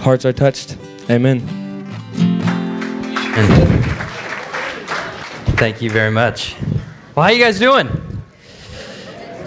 hearts 0.00 0.24
are 0.24 0.32
touched. 0.32 0.76
Amen. 1.10 1.40
And 3.36 3.84
thank 5.58 5.82
you 5.82 5.90
very 5.90 6.10
much. 6.10 6.56
Well, 7.14 7.24
how 7.24 7.30
are 7.30 7.32
you 7.32 7.42
guys 7.42 7.58
doing? 7.58 7.88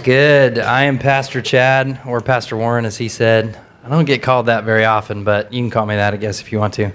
Good. 0.03 0.59
I 0.59 0.83
am 0.83 0.99
Pastor 0.99 1.41
Chad, 1.41 1.99
or 2.05 2.21
Pastor 2.21 2.57
Warren, 2.57 2.85
as 2.85 2.97
he 2.97 3.09
said. 3.09 3.59
I 3.83 3.89
don't 3.89 4.05
get 4.05 4.21
called 4.21 4.45
that 4.45 4.63
very 4.63 4.85
often, 4.85 5.23
but 5.23 5.51
you 5.51 5.61
can 5.61 5.69
call 5.69 5.85
me 5.85 5.95
that, 5.95 6.13
I 6.13 6.17
guess, 6.17 6.39
if 6.39 6.51
you 6.51 6.59
want 6.59 6.73
to. 6.75 6.91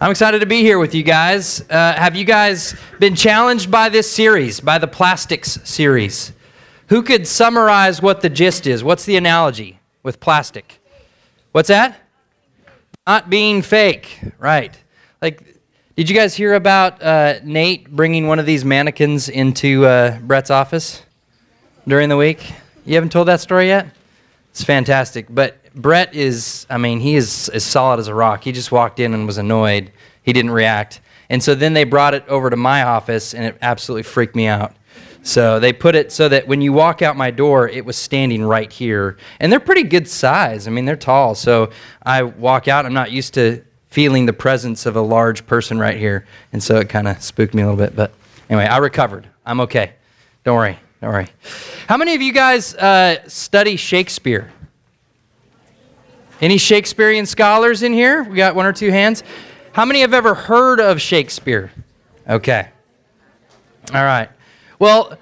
I'm 0.00 0.10
excited 0.10 0.40
to 0.40 0.46
be 0.46 0.60
here 0.60 0.78
with 0.78 0.94
you 0.94 1.02
guys. 1.02 1.62
Uh, 1.70 1.94
have 1.94 2.16
you 2.16 2.24
guys 2.24 2.74
been 2.98 3.14
challenged 3.14 3.70
by 3.70 3.88
this 3.88 4.10
series, 4.10 4.60
by 4.60 4.78
the 4.78 4.86
plastics 4.86 5.58
series? 5.64 6.32
Who 6.88 7.02
could 7.02 7.26
summarize 7.26 8.02
what 8.02 8.20
the 8.20 8.28
gist 8.28 8.66
is? 8.66 8.84
What's 8.84 9.04
the 9.04 9.16
analogy 9.16 9.80
with 10.02 10.20
plastic? 10.20 10.80
What's 11.52 11.68
that? 11.68 12.05
Not 13.06 13.30
being 13.30 13.62
fake, 13.62 14.18
right? 14.36 14.76
Like, 15.22 15.60
did 15.94 16.10
you 16.10 16.16
guys 16.16 16.34
hear 16.34 16.54
about 16.54 17.00
uh, 17.00 17.34
Nate 17.44 17.88
bringing 17.88 18.26
one 18.26 18.40
of 18.40 18.46
these 18.46 18.64
mannequins 18.64 19.28
into 19.28 19.86
uh, 19.86 20.18
Brett's 20.18 20.50
office 20.50 21.02
during 21.86 22.08
the 22.08 22.16
week? 22.16 22.52
You 22.84 22.94
haven't 22.94 23.12
told 23.12 23.28
that 23.28 23.40
story 23.40 23.68
yet? 23.68 23.86
It's 24.50 24.64
fantastic. 24.64 25.26
But 25.30 25.72
Brett 25.72 26.16
is, 26.16 26.66
I 26.68 26.78
mean, 26.78 26.98
he 26.98 27.14
is 27.14 27.48
as 27.50 27.62
solid 27.62 28.00
as 28.00 28.08
a 28.08 28.14
rock. 28.14 28.42
He 28.42 28.50
just 28.50 28.72
walked 28.72 28.98
in 28.98 29.14
and 29.14 29.24
was 29.24 29.38
annoyed. 29.38 29.92
He 30.24 30.32
didn't 30.32 30.50
react. 30.50 31.00
And 31.30 31.40
so 31.40 31.54
then 31.54 31.74
they 31.74 31.84
brought 31.84 32.14
it 32.14 32.26
over 32.26 32.50
to 32.50 32.56
my 32.56 32.82
office, 32.82 33.34
and 33.34 33.44
it 33.44 33.56
absolutely 33.62 34.02
freaked 34.02 34.34
me 34.34 34.48
out. 34.48 34.74
So 35.26 35.58
they 35.58 35.72
put 35.72 35.96
it 35.96 36.12
so 36.12 36.28
that 36.28 36.46
when 36.46 36.60
you 36.60 36.72
walk 36.72 37.02
out 37.02 37.16
my 37.16 37.32
door, 37.32 37.68
it 37.68 37.84
was 37.84 37.96
standing 37.96 38.44
right 38.44 38.72
here. 38.72 39.16
And 39.40 39.50
they're 39.50 39.58
pretty 39.58 39.82
good 39.82 40.06
size. 40.06 40.68
I 40.68 40.70
mean, 40.70 40.84
they're 40.84 40.94
tall. 40.94 41.34
So 41.34 41.70
I 42.04 42.22
walk 42.22 42.68
out, 42.68 42.86
I'm 42.86 42.94
not 42.94 43.10
used 43.10 43.34
to 43.34 43.64
feeling 43.88 44.26
the 44.26 44.32
presence 44.32 44.86
of 44.86 44.94
a 44.94 45.00
large 45.00 45.44
person 45.44 45.80
right 45.80 45.96
here. 45.96 46.26
And 46.52 46.62
so 46.62 46.76
it 46.76 46.88
kind 46.88 47.08
of 47.08 47.20
spooked 47.20 47.54
me 47.54 47.62
a 47.62 47.64
little 47.68 47.76
bit. 47.76 47.96
But 47.96 48.12
anyway, 48.48 48.66
I 48.66 48.76
recovered. 48.76 49.26
I'm 49.44 49.58
okay. 49.62 49.94
Don't 50.44 50.54
worry. 50.54 50.78
Don't 51.00 51.10
worry. 51.10 51.26
How 51.88 51.96
many 51.96 52.14
of 52.14 52.22
you 52.22 52.32
guys 52.32 52.76
uh, 52.76 53.28
study 53.28 53.74
Shakespeare? 53.74 54.52
Any 56.40 56.56
Shakespearean 56.56 57.26
scholars 57.26 57.82
in 57.82 57.92
here? 57.92 58.22
We 58.22 58.36
got 58.36 58.54
one 58.54 58.64
or 58.64 58.72
two 58.72 58.92
hands. 58.92 59.24
How 59.72 59.84
many 59.84 60.02
have 60.02 60.14
ever 60.14 60.34
heard 60.34 60.78
of 60.78 61.00
Shakespeare? 61.00 61.72
Okay. 62.28 62.68
All 63.92 64.04
right. 64.04 64.30
Well, 64.78 65.16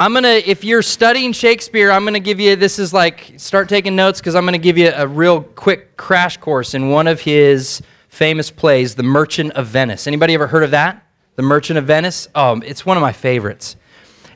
I'm 0.00 0.12
going 0.12 0.24
to, 0.24 0.50
if 0.50 0.64
you're 0.64 0.80
studying 0.80 1.32
Shakespeare, 1.32 1.90
I'm 1.90 2.04
going 2.04 2.14
to 2.14 2.20
give 2.20 2.40
you, 2.40 2.56
this 2.56 2.78
is 2.78 2.94
like, 2.94 3.34
start 3.36 3.68
taking 3.68 3.94
notes 3.94 4.18
because 4.18 4.34
I'm 4.34 4.44
going 4.44 4.54
to 4.54 4.58
give 4.58 4.78
you 4.78 4.92
a 4.94 5.06
real 5.06 5.42
quick 5.42 5.94
crash 5.98 6.38
course 6.38 6.72
in 6.72 6.88
one 6.88 7.06
of 7.06 7.20
his 7.20 7.82
famous 8.08 8.50
plays, 8.50 8.94
The 8.94 9.02
Merchant 9.02 9.52
of 9.52 9.66
Venice. 9.66 10.06
Anybody 10.06 10.32
ever 10.32 10.46
heard 10.46 10.62
of 10.62 10.70
that? 10.70 11.04
The 11.34 11.42
Merchant 11.42 11.78
of 11.78 11.84
Venice? 11.84 12.28
Oh, 12.34 12.58
it's 12.64 12.86
one 12.86 12.96
of 12.96 13.02
my 13.02 13.12
favorites. 13.12 13.76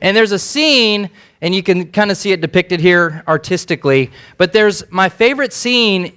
And 0.01 0.15
there's 0.15 0.31
a 0.31 0.39
scene, 0.39 1.09
and 1.41 1.55
you 1.55 1.63
can 1.63 1.91
kind 1.91 2.11
of 2.11 2.17
see 2.17 2.31
it 2.31 2.41
depicted 2.41 2.79
here 2.79 3.23
artistically, 3.27 4.11
but 4.37 4.53
there's 4.53 4.83
my 4.91 5.09
favorite 5.09 5.51
scene 5.51 6.15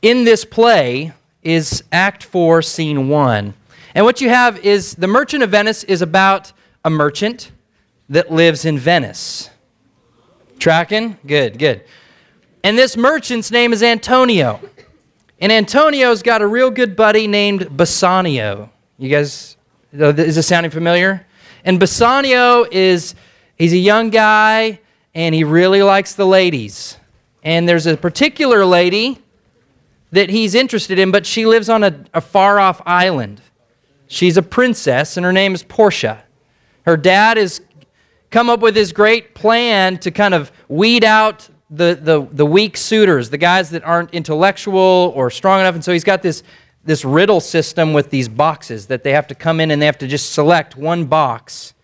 in 0.00 0.24
this 0.24 0.46
play 0.46 1.12
is 1.42 1.84
Act 1.92 2.24
4, 2.24 2.62
Scene 2.62 3.08
1. 3.08 3.54
And 3.94 4.04
what 4.04 4.20
you 4.20 4.28
have 4.28 4.58
is 4.64 4.94
The 4.94 5.06
Merchant 5.06 5.42
of 5.42 5.50
Venice 5.50 5.84
is 5.84 6.02
about 6.02 6.52
a 6.84 6.90
merchant 6.90 7.52
that 8.08 8.30
lives 8.30 8.64
in 8.64 8.78
Venice. 8.78 9.50
Tracking? 10.58 11.18
Good, 11.26 11.58
good. 11.58 11.84
And 12.64 12.76
this 12.76 12.96
merchant's 12.96 13.50
name 13.50 13.72
is 13.72 13.82
Antonio. 13.82 14.60
And 15.40 15.52
Antonio's 15.52 16.22
got 16.22 16.42
a 16.42 16.46
real 16.46 16.70
good 16.70 16.96
buddy 16.96 17.26
named 17.26 17.76
Bassanio. 17.76 18.70
You 18.98 19.08
guys, 19.08 19.56
is 19.92 20.34
this 20.34 20.46
sounding 20.46 20.70
familiar? 20.70 21.24
And 21.64 21.78
Bassanio 21.78 22.66
is, 22.70 23.14
he's 23.56 23.72
a 23.72 23.78
young 23.78 24.10
guy 24.10 24.80
and 25.14 25.34
he 25.34 25.44
really 25.44 25.82
likes 25.82 26.14
the 26.14 26.26
ladies. 26.26 26.96
And 27.42 27.68
there's 27.68 27.86
a 27.86 27.96
particular 27.96 28.64
lady 28.64 29.18
that 30.10 30.30
he's 30.30 30.54
interested 30.54 30.98
in, 30.98 31.10
but 31.10 31.26
she 31.26 31.46
lives 31.46 31.68
on 31.68 31.84
a, 31.84 32.04
a 32.14 32.20
far 32.20 32.58
off 32.58 32.82
island. 32.84 33.40
She's 34.08 34.36
a 34.36 34.42
princess, 34.42 35.16
and 35.16 35.24
her 35.24 35.32
name 35.32 35.54
is 35.54 35.62
Portia. 35.62 36.24
Her 36.82 36.96
dad 36.96 37.36
has 37.36 37.60
come 38.30 38.50
up 38.50 38.60
with 38.60 38.74
this 38.74 38.92
great 38.92 39.34
plan 39.34 39.98
to 39.98 40.10
kind 40.10 40.34
of 40.34 40.50
weed 40.68 41.04
out 41.04 41.48
the, 41.70 41.98
the, 42.00 42.26
the 42.32 42.46
weak 42.46 42.76
suitors, 42.76 43.30
the 43.30 43.38
guys 43.38 43.70
that 43.70 43.84
aren't 43.84 44.12
intellectual 44.12 45.12
or 45.14 45.30
strong 45.30 45.60
enough. 45.60 45.74
And 45.74 45.84
so 45.84 45.92
he's 45.92 46.04
got 46.04 46.22
this, 46.22 46.42
this 46.84 47.04
riddle 47.04 47.40
system 47.40 47.92
with 47.92 48.08
these 48.08 48.28
boxes 48.28 48.86
that 48.86 49.04
they 49.04 49.12
have 49.12 49.26
to 49.26 49.34
come 49.34 49.60
in 49.60 49.70
and 49.70 49.80
they 49.80 49.86
have 49.86 49.98
to 49.98 50.06
just 50.06 50.32
select 50.32 50.76
one 50.76 51.04
box. 51.04 51.74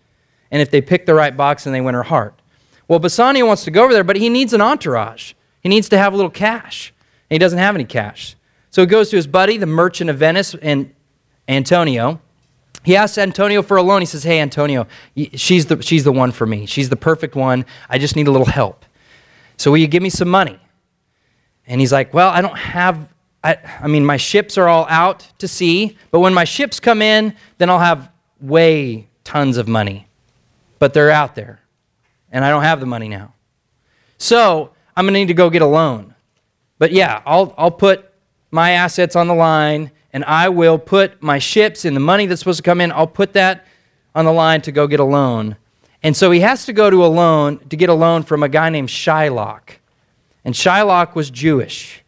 And 0.49 0.61
if 0.61 0.71
they 0.71 0.81
pick 0.81 1.05
the 1.05 1.13
right 1.13 1.35
box, 1.35 1.65
then 1.65 1.73
they 1.73 1.81
win 1.81 1.93
her 1.93 2.03
heart. 2.03 2.41
Well, 2.87 2.99
Bassanio 2.99 3.45
wants 3.45 3.63
to 3.65 3.71
go 3.71 3.83
over 3.83 3.93
there, 3.93 4.03
but 4.03 4.15
he 4.15 4.29
needs 4.29 4.53
an 4.53 4.61
entourage. 4.61 5.33
He 5.61 5.69
needs 5.69 5.89
to 5.89 5.97
have 5.97 6.13
a 6.13 6.15
little 6.15 6.31
cash. 6.31 6.91
And 7.29 7.35
he 7.35 7.39
doesn't 7.39 7.59
have 7.59 7.75
any 7.75 7.85
cash. 7.85 8.35
So 8.71 8.81
he 8.81 8.87
goes 8.87 9.09
to 9.09 9.15
his 9.15 9.27
buddy, 9.27 9.57
the 9.57 9.65
merchant 9.65 10.09
of 10.09 10.17
Venice, 10.17 10.55
and 10.55 10.93
Antonio. 11.47 12.21
He 12.83 12.95
asks 12.95 13.17
Antonio 13.17 13.61
for 13.61 13.77
a 13.77 13.81
loan. 13.81 14.01
He 14.01 14.05
says, 14.05 14.23
Hey, 14.23 14.39
Antonio, 14.39 14.87
she's 15.33 15.65
the, 15.65 15.81
she's 15.81 16.03
the 16.03 16.11
one 16.11 16.31
for 16.31 16.45
me. 16.45 16.65
She's 16.65 16.89
the 16.89 16.95
perfect 16.95 17.35
one. 17.35 17.65
I 17.89 17.97
just 17.97 18.15
need 18.15 18.27
a 18.27 18.31
little 18.31 18.45
help. 18.45 18.85
So 19.57 19.71
will 19.71 19.77
you 19.77 19.87
give 19.87 20.03
me 20.03 20.09
some 20.09 20.29
money? 20.29 20.59
And 21.67 21.81
he's 21.81 21.91
like, 21.91 22.13
Well, 22.13 22.29
I 22.29 22.41
don't 22.41 22.57
have, 22.57 23.09
I, 23.43 23.57
I 23.81 23.87
mean, 23.87 24.05
my 24.05 24.17
ships 24.17 24.57
are 24.57 24.67
all 24.67 24.85
out 24.89 25.27
to 25.39 25.47
sea, 25.47 25.97
but 26.11 26.19
when 26.19 26.33
my 26.33 26.43
ships 26.43 26.79
come 26.79 27.01
in, 27.01 27.35
then 27.57 27.69
I'll 27.69 27.79
have 27.79 28.11
way 28.39 29.07
tons 29.23 29.57
of 29.57 29.67
money. 29.67 30.07
But 30.77 30.93
they're 30.93 31.11
out 31.11 31.35
there, 31.35 31.61
and 32.31 32.43
I 32.45 32.49
don't 32.49 32.63
have 32.63 32.79
the 32.79 32.85
money 32.85 33.07
now. 33.07 33.33
So 34.17 34.71
I'm 34.95 35.05
going 35.05 35.13
to 35.13 35.19
need 35.19 35.27
to 35.27 35.33
go 35.33 35.49
get 35.49 35.61
a 35.61 35.67
loan. 35.67 36.13
But 36.77 36.91
yeah, 36.91 37.21
I'll, 37.25 37.53
I'll 37.57 37.71
put 37.71 38.11
my 38.51 38.71
assets 38.71 39.15
on 39.15 39.27
the 39.27 39.33
line 39.33 39.91
and 40.15 40.23
I 40.23 40.47
will 40.47 40.79
put 40.79 41.21
my 41.21 41.39
ships 41.39 41.83
and 41.83 41.93
the 41.93 41.99
money 41.99 42.25
that's 42.25 42.39
supposed 42.39 42.59
to 42.59 42.63
come 42.63 42.79
in, 42.79 42.89
I'll 42.93 43.05
put 43.05 43.33
that 43.33 43.65
on 44.15 44.23
the 44.23 44.31
line 44.31 44.61
to 44.61 44.71
go 44.71 44.87
get 44.87 45.01
a 45.01 45.03
loan. 45.03 45.57
And 46.03 46.15
so 46.15 46.31
he 46.31 46.39
has 46.39 46.65
to 46.67 46.71
go 46.71 46.89
to 46.89 47.03
a 47.03 47.07
loan 47.07 47.59
to 47.67 47.75
get 47.75 47.89
a 47.89 47.93
loan 47.93 48.23
from 48.23 48.41
a 48.41 48.47
guy 48.47 48.69
named 48.69 48.87
Shylock. 48.87 49.71
And 50.45 50.55
Shylock 50.55 51.15
was 51.15 51.29
Jewish. 51.29 52.01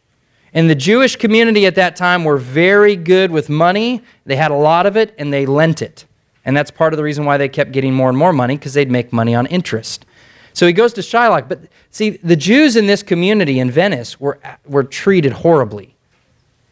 And 0.54 0.70
the 0.70 0.74
Jewish 0.74 1.16
community 1.16 1.66
at 1.66 1.74
that 1.74 1.96
time 1.96 2.24
were 2.24 2.38
very 2.38 2.96
good 2.96 3.30
with 3.30 3.50
money. 3.50 4.02
They 4.24 4.36
had 4.36 4.52
a 4.52 4.56
lot 4.56 4.86
of 4.86 4.96
it 4.96 5.14
and 5.18 5.30
they 5.30 5.44
lent 5.44 5.82
it. 5.82 6.06
And 6.46 6.56
that's 6.56 6.70
part 6.70 6.94
of 6.94 6.96
the 6.96 7.04
reason 7.04 7.26
why 7.26 7.36
they 7.36 7.50
kept 7.50 7.72
getting 7.72 7.92
more 7.92 8.08
and 8.08 8.16
more 8.16 8.32
money 8.32 8.56
because 8.56 8.72
they'd 8.72 8.90
make 8.90 9.12
money 9.12 9.34
on 9.34 9.44
interest. 9.48 10.06
So 10.54 10.66
he 10.66 10.72
goes 10.72 10.94
to 10.94 11.02
Shylock. 11.02 11.46
But 11.46 11.64
see, 11.90 12.08
the 12.22 12.36
Jews 12.36 12.74
in 12.74 12.86
this 12.86 13.02
community 13.02 13.58
in 13.58 13.70
Venice 13.70 14.18
were, 14.18 14.40
were 14.64 14.84
treated 14.84 15.32
horribly. 15.32 15.94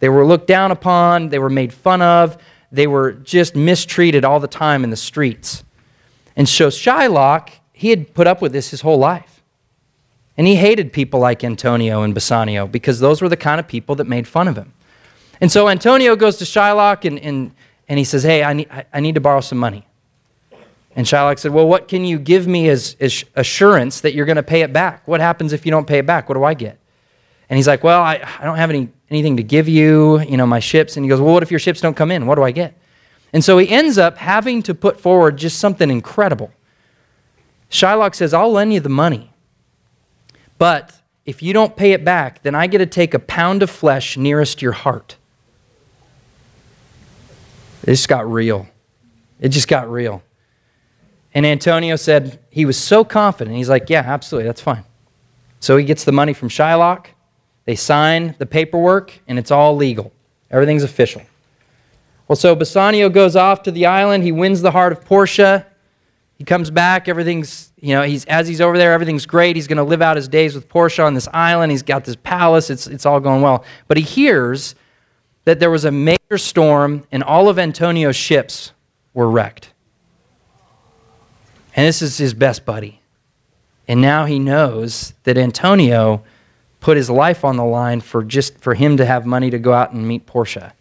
They 0.00 0.08
were 0.08 0.26
looked 0.26 0.46
down 0.46 0.70
upon, 0.70 1.30
they 1.30 1.38
were 1.38 1.50
made 1.50 1.72
fun 1.72 2.02
of, 2.02 2.36
they 2.70 2.86
were 2.86 3.12
just 3.12 3.56
mistreated 3.56 4.24
all 4.24 4.40
the 4.40 4.48
time 4.48 4.84
in 4.84 4.90
the 4.90 4.96
streets. 4.96 5.64
And 6.36 6.48
so 6.48 6.68
Shylock, 6.68 7.50
he 7.72 7.90
had 7.90 8.12
put 8.12 8.26
up 8.26 8.42
with 8.42 8.52
this 8.52 8.70
his 8.70 8.82
whole 8.82 8.98
life. 8.98 9.42
And 10.36 10.46
he 10.46 10.56
hated 10.56 10.92
people 10.92 11.18
like 11.18 11.42
Antonio 11.42 12.02
and 12.02 12.12
Bassanio 12.12 12.66
because 12.66 13.00
those 13.00 13.22
were 13.22 13.28
the 13.28 13.38
kind 13.38 13.58
of 13.58 13.66
people 13.66 13.94
that 13.94 14.06
made 14.06 14.28
fun 14.28 14.48
of 14.48 14.56
him. 14.56 14.72
And 15.40 15.50
so 15.50 15.68
Antonio 15.68 16.14
goes 16.14 16.36
to 16.38 16.44
Shylock 16.44 17.06
and, 17.06 17.18
and, 17.20 17.52
and 17.88 17.98
he 17.98 18.04
says, 18.04 18.22
Hey, 18.22 18.44
I 18.44 18.52
need, 18.52 18.68
I 18.92 19.00
need 19.00 19.14
to 19.14 19.20
borrow 19.20 19.40
some 19.40 19.58
money. 19.58 19.86
And 20.94 21.06
Shylock 21.06 21.38
said, 21.38 21.52
Well, 21.52 21.66
what 21.66 21.88
can 21.88 22.04
you 22.04 22.18
give 22.18 22.46
me 22.46 22.68
as, 22.68 22.96
as 23.00 23.24
assurance 23.34 24.00
that 24.02 24.14
you're 24.14 24.26
going 24.26 24.36
to 24.36 24.42
pay 24.42 24.60
it 24.60 24.72
back? 24.72 25.06
What 25.08 25.20
happens 25.20 25.52
if 25.52 25.64
you 25.64 25.70
don't 25.70 25.86
pay 25.86 25.98
it 25.98 26.06
back? 26.06 26.28
What 26.28 26.34
do 26.34 26.44
I 26.44 26.54
get? 26.54 26.78
And 27.48 27.56
he's 27.56 27.66
like, 27.66 27.82
Well, 27.82 28.02
I, 28.02 28.20
I 28.38 28.44
don't 28.44 28.56
have 28.56 28.70
any 28.70 28.90
anything 29.10 29.36
to 29.36 29.42
give 29.42 29.68
you, 29.68 30.20
you 30.20 30.36
know, 30.36 30.46
my 30.46 30.60
ships. 30.60 30.96
And 30.96 31.04
he 31.04 31.08
goes, 31.08 31.20
Well, 31.20 31.34
what 31.34 31.42
if 31.42 31.50
your 31.50 31.60
ships 31.60 31.80
don't 31.80 31.96
come 31.96 32.10
in? 32.10 32.26
What 32.26 32.36
do 32.36 32.42
I 32.42 32.50
get? 32.50 32.74
And 33.32 33.44
so 33.44 33.58
he 33.58 33.68
ends 33.68 33.98
up 33.98 34.18
having 34.18 34.62
to 34.62 34.74
put 34.74 35.00
forward 35.00 35.36
just 35.36 35.58
something 35.58 35.90
incredible. 35.90 36.50
Shylock 37.70 38.14
says, 38.14 38.32
I'll 38.32 38.52
lend 38.52 38.72
you 38.72 38.80
the 38.80 38.88
money. 38.88 39.30
But 40.58 41.00
if 41.24 41.42
you 41.42 41.52
don't 41.52 41.76
pay 41.76 41.92
it 41.92 42.04
back, 42.04 42.42
then 42.42 42.54
I 42.54 42.66
get 42.66 42.78
to 42.78 42.86
take 42.86 43.12
a 43.12 43.18
pound 43.18 43.62
of 43.62 43.70
flesh 43.70 44.16
nearest 44.16 44.62
your 44.62 44.72
heart. 44.72 45.16
It 47.82 47.90
just 47.90 48.08
got 48.08 48.30
real. 48.30 48.68
It 49.40 49.50
just 49.50 49.68
got 49.68 49.90
real. 49.90 50.22
And 51.34 51.44
Antonio 51.44 51.96
said 51.96 52.38
he 52.50 52.64
was 52.64 52.78
so 52.78 53.04
confident. 53.04 53.56
He's 53.56 53.68
like, 53.68 53.90
Yeah, 53.90 54.02
absolutely, 54.06 54.46
that's 54.46 54.60
fine. 54.60 54.84
So 55.60 55.76
he 55.76 55.84
gets 55.84 56.04
the 56.04 56.12
money 56.12 56.32
from 56.32 56.48
Shylock. 56.48 57.06
They 57.66 57.74
sign 57.74 58.34
the 58.38 58.46
paperwork, 58.46 59.12
and 59.28 59.38
it's 59.38 59.50
all 59.50 59.76
legal. 59.76 60.12
Everything's 60.50 60.84
official. 60.84 61.22
Well, 62.28 62.36
so 62.36 62.54
Bassanio 62.54 63.08
goes 63.08 63.36
off 63.36 63.62
to 63.64 63.70
the 63.70 63.86
island. 63.86 64.24
He 64.24 64.32
wins 64.32 64.62
the 64.62 64.70
heart 64.70 64.92
of 64.92 65.04
Portia. 65.04 65.66
He 66.38 66.44
comes 66.44 66.70
back, 66.70 67.08
everything's, 67.08 67.72
you 67.80 67.94
know, 67.94 68.02
he's 68.02 68.24
as 68.26 68.46
he's 68.46 68.60
over 68.60 68.76
there, 68.76 68.92
everything's 68.92 69.26
great. 69.26 69.56
He's 69.56 69.66
going 69.66 69.78
to 69.78 69.84
live 69.84 70.02
out 70.02 70.16
his 70.16 70.28
days 70.28 70.54
with 70.54 70.68
Portia 70.68 71.02
on 71.02 71.14
this 71.14 71.28
island. 71.32 71.72
He's 71.72 71.82
got 71.82 72.04
this 72.04 72.16
palace. 72.16 72.68
It's, 72.68 72.86
it's 72.86 73.06
all 73.06 73.20
going 73.20 73.42
well. 73.42 73.64
But 73.88 73.96
he 73.96 74.02
hears 74.02 74.74
that 75.44 75.60
there 75.60 75.70
was 75.70 75.84
a 75.84 75.90
major 75.90 76.36
storm 76.36 77.04
and 77.10 77.22
all 77.22 77.48
of 77.48 77.58
Antonio's 77.58 78.16
ships 78.16 78.72
were 79.14 79.30
wrecked. 79.30 79.72
And 81.74 81.86
this 81.86 82.02
is 82.02 82.18
his 82.18 82.34
best 82.34 82.66
buddy. 82.66 83.00
And 83.88 84.02
now 84.02 84.26
he 84.26 84.38
knows 84.38 85.14
that 85.24 85.38
Antonio 85.38 86.22
put 86.86 86.96
his 86.96 87.10
life 87.10 87.44
on 87.44 87.56
the 87.56 87.64
line 87.64 88.00
for 88.00 88.22
just 88.22 88.58
for 88.58 88.72
him 88.72 88.96
to 88.96 89.04
have 89.04 89.26
money 89.26 89.50
to 89.50 89.58
go 89.58 89.72
out 89.72 89.90
and 89.90 90.06
meet 90.06 90.24
Portia. 90.24 90.72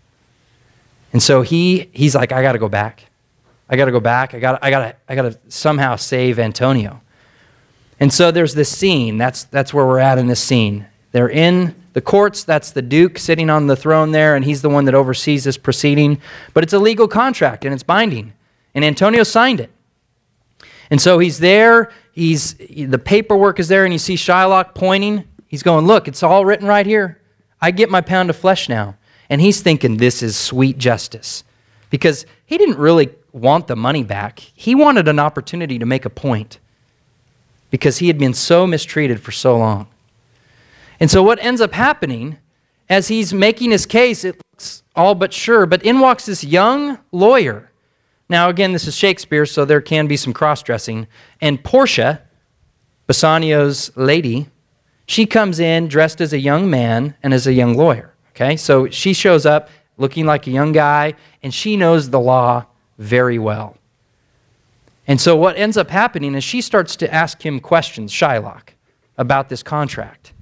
And 1.12 1.24
so 1.24 1.42
he 1.42 1.90
he's 1.94 2.14
like, 2.14 2.32
I 2.32 2.44
gotta 2.44 2.60
go 2.60 2.70
back. 2.70 3.08
I 3.68 3.76
gotta 3.76 3.92
go 3.92 4.00
back. 4.00 4.36
I 4.36 4.40
gotta 4.40 4.64
I 4.64 4.70
gotta 4.70 4.96
I 5.10 5.16
gotta 5.16 5.40
somehow 5.48 5.96
save 5.96 6.38
Antonio. 6.38 7.02
And 8.00 8.14
so 8.14 8.30
there's 8.30 8.54
this 8.54 8.70
scene. 8.70 9.18
That's 9.18 9.46
that's 9.46 9.74
where 9.74 9.84
we're 9.84 9.98
at 9.98 10.20
in 10.20 10.28
this 10.28 10.40
scene. 10.40 10.86
They're 11.12 11.28
in 11.28 11.74
the 11.94 12.02
courts. 12.02 12.44
That's 12.44 12.70
the 12.70 12.84
Duke 12.84 13.18
sitting 13.18 13.50
on 13.50 13.66
the 13.66 13.76
throne 13.76 14.12
there, 14.12 14.36
and 14.36 14.46
he's 14.46 14.62
the 14.62 14.70
one 14.70 14.86
that 14.86 14.94
oversees 14.94 15.46
this 15.46 15.58
proceeding. 15.58 16.22
But 16.54 16.64
it's 16.64 16.74
a 16.74 16.78
legal 16.78 17.08
contract 17.08 17.66
and 17.66 17.74
it's 17.74 17.82
binding. 17.82 18.34
And 18.76 18.86
Antonio 18.86 19.24
signed 19.24 19.60
it. 19.60 19.72
And 20.92 21.02
so 21.02 21.18
he's 21.18 21.40
there, 21.40 21.92
he's 22.12 22.54
the 22.54 23.00
paperwork 23.00 23.60
is 23.60 23.70
there, 23.70 23.86
and 23.86 23.92
you 23.92 23.98
see 23.98 24.14
Shylock 24.14 24.76
pointing. 24.76 25.24
He's 25.56 25.64
going, 25.64 25.86
Look, 25.86 26.08
it's 26.08 26.24
all 26.24 26.46
written 26.46 26.68
right 26.68 26.86
here. 26.86 27.22
I 27.62 27.72
get 27.72 27.90
my 27.90 28.02
pound 28.02 28.30
of 28.30 28.36
flesh 28.36 28.70
now. 28.70 28.98
And 29.30 29.42
he's 29.42 29.62
thinking 29.62 29.98
this 29.98 30.22
is 30.22 30.36
sweet 30.36 30.78
justice. 30.78 31.44
Because 31.90 32.26
he 32.46 32.58
didn't 32.58 32.78
really 32.78 33.10
want 33.32 33.68
the 33.68 33.76
money 33.76 34.04
back. 34.04 34.40
He 34.40 34.76
wanted 34.76 35.08
an 35.08 35.20
opportunity 35.20 35.80
to 35.80 35.86
make 35.86 36.06
a 36.06 36.10
point. 36.10 36.60
Because 37.72 37.98
he 37.98 38.08
had 38.08 38.18
been 38.18 38.34
so 38.34 38.68
mistreated 38.68 39.22
for 39.22 39.32
so 39.32 39.58
long. 39.58 39.88
And 41.00 41.10
so 41.10 41.24
what 41.24 41.44
ends 41.44 41.62
up 41.62 41.74
happening 41.74 42.38
as 42.88 43.08
he's 43.08 43.34
making 43.34 43.72
his 43.72 43.86
case, 43.86 44.24
it 44.24 44.40
looks 44.52 44.84
all 44.96 45.16
but 45.16 45.34
sure, 45.34 45.66
but 45.66 45.84
in 45.84 46.00
walks 46.00 46.26
this 46.28 46.44
young 46.44 47.00
lawyer 47.12 47.72
now, 48.28 48.50
again, 48.50 48.72
this 48.72 48.88
is 48.88 48.96
Shakespeare, 48.96 49.46
so 49.46 49.66
there 49.66 49.82
can 49.82 50.08
be 50.08 50.18
some 50.18 50.34
cross 50.34 50.64
dressing. 50.64 51.08
And 51.42 51.64
Portia, 51.64 52.22
Bassanio's 53.06 53.96
lady, 53.96 54.50
she 55.06 55.26
comes 55.26 55.60
in 55.60 55.88
dressed 55.88 56.22
as 56.22 56.34
a 56.34 56.40
young 56.40 56.70
man 56.70 57.16
and 57.22 57.34
as 57.34 57.48
a 57.48 57.54
young 57.54 57.76
lawyer. 57.76 58.14
Okay, 58.32 58.58
so 58.58 58.90
she 58.90 59.14
shows 59.14 59.46
up 59.46 59.70
looking 59.98 60.26
like 60.26 60.46
a 60.48 60.52
young 60.52 60.72
guy, 60.72 61.14
and 61.42 61.54
she 61.54 61.78
knows 61.78 62.10
the 62.10 62.20
law 62.20 62.66
very 62.98 63.40
well. 63.40 63.78
And 65.08 65.22
so 65.22 65.36
what 65.36 65.58
ends 65.58 65.78
up 65.78 65.90
happening 65.90 66.36
is 66.36 66.44
she 66.44 66.62
starts 66.62 66.96
to 66.98 67.14
ask 67.14 67.46
him 67.46 67.60
questions, 67.60 68.12
Shylock, 68.12 68.70
about 69.18 69.50
this 69.50 69.64
contract. 69.64 70.34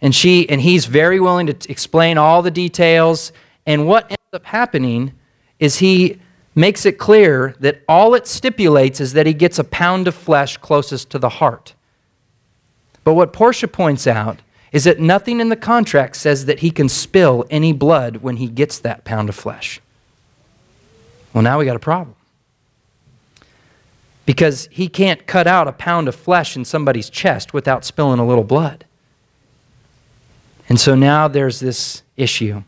And 0.00 0.14
she 0.14 0.48
and 0.48 0.60
he's 0.60 0.86
very 0.86 1.20
willing 1.20 1.46
to 1.46 1.70
explain 1.70 2.18
all 2.18 2.42
the 2.42 2.50
details. 2.50 3.32
And 3.66 3.86
what 3.86 4.04
ends 4.10 4.32
up 4.32 4.44
happening 4.44 5.12
is 5.58 5.78
he 5.78 6.18
makes 6.54 6.84
it 6.86 6.98
clear 6.98 7.54
that 7.60 7.82
all 7.88 8.14
it 8.14 8.26
stipulates 8.26 9.00
is 9.00 9.12
that 9.12 9.26
he 9.26 9.32
gets 9.32 9.58
a 9.58 9.64
pound 9.64 10.08
of 10.08 10.14
flesh 10.14 10.56
closest 10.56 11.10
to 11.10 11.18
the 11.18 11.28
heart. 11.28 11.74
But 13.04 13.14
what 13.14 13.32
Portia 13.32 13.68
points 13.68 14.06
out 14.06 14.40
is 14.72 14.84
that 14.84 14.98
nothing 14.98 15.40
in 15.40 15.48
the 15.48 15.56
contract 15.56 16.16
says 16.16 16.46
that 16.46 16.60
he 16.60 16.70
can 16.70 16.88
spill 16.88 17.44
any 17.50 17.72
blood 17.72 18.18
when 18.18 18.36
he 18.36 18.48
gets 18.48 18.78
that 18.78 19.04
pound 19.04 19.28
of 19.28 19.34
flesh. 19.34 19.80
Well, 21.34 21.42
now 21.42 21.58
we 21.58 21.64
got 21.64 21.76
a 21.76 21.80
problem. 21.80 22.16
Because 24.24 24.68
he 24.70 24.88
can't 24.88 25.26
cut 25.26 25.46
out 25.46 25.68
a 25.68 25.72
pound 25.72 26.08
of 26.08 26.14
flesh 26.14 26.56
in 26.56 26.64
somebody's 26.64 27.10
chest 27.10 27.52
without 27.52 27.84
spilling 27.84 28.18
a 28.18 28.26
little 28.26 28.44
blood. 28.44 28.84
And 30.68 30.80
so 30.80 30.94
now 30.94 31.28
there's 31.28 31.60
this 31.60 32.02
issue. 32.16 32.62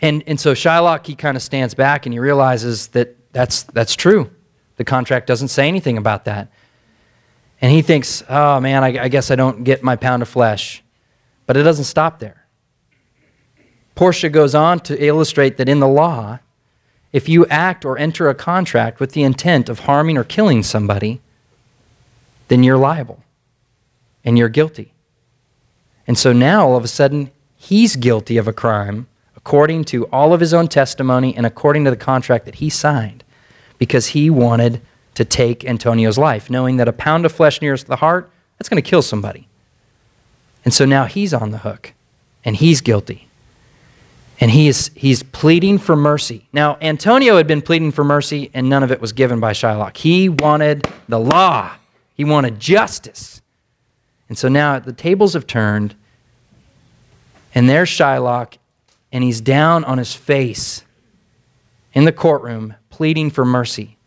And, 0.00 0.22
and 0.26 0.38
so 0.38 0.52
Shylock, 0.52 1.06
he 1.06 1.14
kind 1.14 1.36
of 1.36 1.42
stands 1.42 1.74
back 1.74 2.06
and 2.06 2.12
he 2.12 2.18
realizes 2.18 2.88
that 2.88 3.16
that's, 3.32 3.62
that's 3.64 3.96
true. 3.96 4.30
The 4.76 4.84
contract 4.84 5.26
doesn't 5.26 5.48
say 5.48 5.66
anything 5.66 5.98
about 5.98 6.24
that. 6.26 6.48
And 7.60 7.70
he 7.70 7.82
thinks, 7.82 8.22
oh 8.28 8.60
man, 8.60 8.82
I, 8.82 9.04
I 9.04 9.08
guess 9.08 9.30
I 9.30 9.36
don't 9.36 9.64
get 9.64 9.82
my 9.82 9.96
pound 9.96 10.22
of 10.22 10.28
flesh. 10.28 10.82
But 11.46 11.56
it 11.56 11.62
doesn't 11.62 11.84
stop 11.84 12.18
there. 12.18 12.46
Portia 13.94 14.30
goes 14.30 14.54
on 14.54 14.80
to 14.80 15.04
illustrate 15.04 15.56
that 15.58 15.68
in 15.68 15.80
the 15.80 15.88
law, 15.88 16.38
if 17.12 17.28
you 17.28 17.44
act 17.46 17.84
or 17.84 17.98
enter 17.98 18.28
a 18.28 18.34
contract 18.34 19.00
with 19.00 19.12
the 19.12 19.22
intent 19.24 19.68
of 19.68 19.80
harming 19.80 20.16
or 20.16 20.24
killing 20.24 20.62
somebody, 20.62 21.20
then 22.48 22.62
you're 22.62 22.78
liable 22.78 23.22
and 24.24 24.38
you're 24.38 24.48
guilty. 24.48 24.94
And 26.06 26.16
so 26.18 26.32
now 26.32 26.66
all 26.66 26.76
of 26.76 26.84
a 26.84 26.88
sudden, 26.88 27.30
he's 27.56 27.96
guilty 27.96 28.36
of 28.36 28.48
a 28.48 28.52
crime 28.52 29.06
according 29.36 29.84
to 29.84 30.06
all 30.08 30.32
of 30.32 30.40
his 30.40 30.54
own 30.54 30.68
testimony 30.68 31.34
and 31.36 31.46
according 31.46 31.84
to 31.84 31.90
the 31.90 31.96
contract 31.96 32.44
that 32.44 32.56
he 32.56 32.70
signed, 32.70 33.24
because 33.78 34.08
he 34.08 34.30
wanted 34.30 34.80
to 35.20 35.24
take 35.26 35.66
Antonio's 35.66 36.16
life, 36.16 36.48
knowing 36.48 36.78
that 36.78 36.88
a 36.88 36.94
pound 36.94 37.26
of 37.26 37.32
flesh 37.32 37.60
nearest 37.60 37.86
the 37.86 37.96
heart, 37.96 38.30
that's 38.56 38.70
going 38.70 38.82
to 38.82 38.90
kill 38.90 39.02
somebody. 39.02 39.46
And 40.64 40.72
so 40.72 40.86
now 40.86 41.04
he's 41.04 41.34
on 41.34 41.50
the 41.50 41.58
hook, 41.58 41.92
and 42.42 42.56
he's 42.56 42.80
guilty. 42.80 43.28
And 44.40 44.50
he 44.50 44.66
is, 44.66 44.90
he's 44.94 45.22
pleading 45.22 45.76
for 45.76 45.94
mercy. 45.94 46.48
Now, 46.54 46.78
Antonio 46.80 47.36
had 47.36 47.46
been 47.46 47.60
pleading 47.60 47.92
for 47.92 48.02
mercy, 48.02 48.50
and 48.54 48.70
none 48.70 48.82
of 48.82 48.90
it 48.90 48.98
was 48.98 49.12
given 49.12 49.40
by 49.40 49.52
Shylock. 49.52 49.98
He 49.98 50.30
wanted 50.30 50.88
the 51.06 51.20
law, 51.20 51.72
he 52.14 52.24
wanted 52.24 52.58
justice. 52.58 53.42
And 54.30 54.38
so 54.38 54.48
now 54.48 54.78
the 54.78 54.94
tables 54.94 55.34
have 55.34 55.46
turned, 55.46 55.94
and 57.54 57.68
there's 57.68 57.90
Shylock 57.90 58.56
and 59.12 59.22
he's 59.22 59.42
down 59.42 59.84
on 59.84 59.98
his 59.98 60.14
face 60.14 60.84
in 61.92 62.06
the 62.06 62.12
courtroom 62.12 62.74
pleading 62.88 63.28
for 63.28 63.44
mercy. 63.44 63.98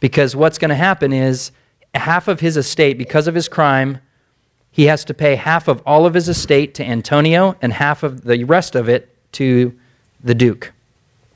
Because 0.00 0.36
what's 0.36 0.58
going 0.58 0.68
to 0.68 0.74
happen 0.74 1.12
is 1.12 1.52
half 1.94 2.28
of 2.28 2.40
his 2.40 2.56
estate, 2.56 2.98
because 2.98 3.26
of 3.26 3.34
his 3.34 3.48
crime, 3.48 3.98
he 4.70 4.84
has 4.84 5.04
to 5.06 5.14
pay 5.14 5.36
half 5.36 5.68
of 5.68 5.82
all 5.86 6.04
of 6.04 6.14
his 6.14 6.28
estate 6.28 6.74
to 6.74 6.84
Antonio 6.84 7.56
and 7.62 7.72
half 7.72 8.02
of 8.02 8.22
the 8.24 8.44
rest 8.44 8.74
of 8.74 8.88
it 8.88 9.16
to 9.32 9.74
the 10.22 10.34
Duke. 10.34 10.72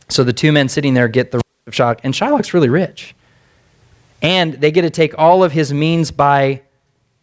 So 0.08 0.24
the 0.24 0.32
two 0.32 0.52
men 0.52 0.68
sitting 0.68 0.94
there 0.94 1.08
get 1.08 1.30
the 1.30 1.38
rest 1.38 1.46
of 1.66 1.74
Shylock, 1.74 2.00
and 2.02 2.12
Shylock's 2.12 2.52
really 2.52 2.68
rich. 2.68 3.14
And 4.22 4.54
they 4.54 4.70
get 4.70 4.82
to 4.82 4.90
take 4.90 5.14
all 5.16 5.42
of 5.42 5.52
his 5.52 5.72
means 5.72 6.10
by 6.10 6.62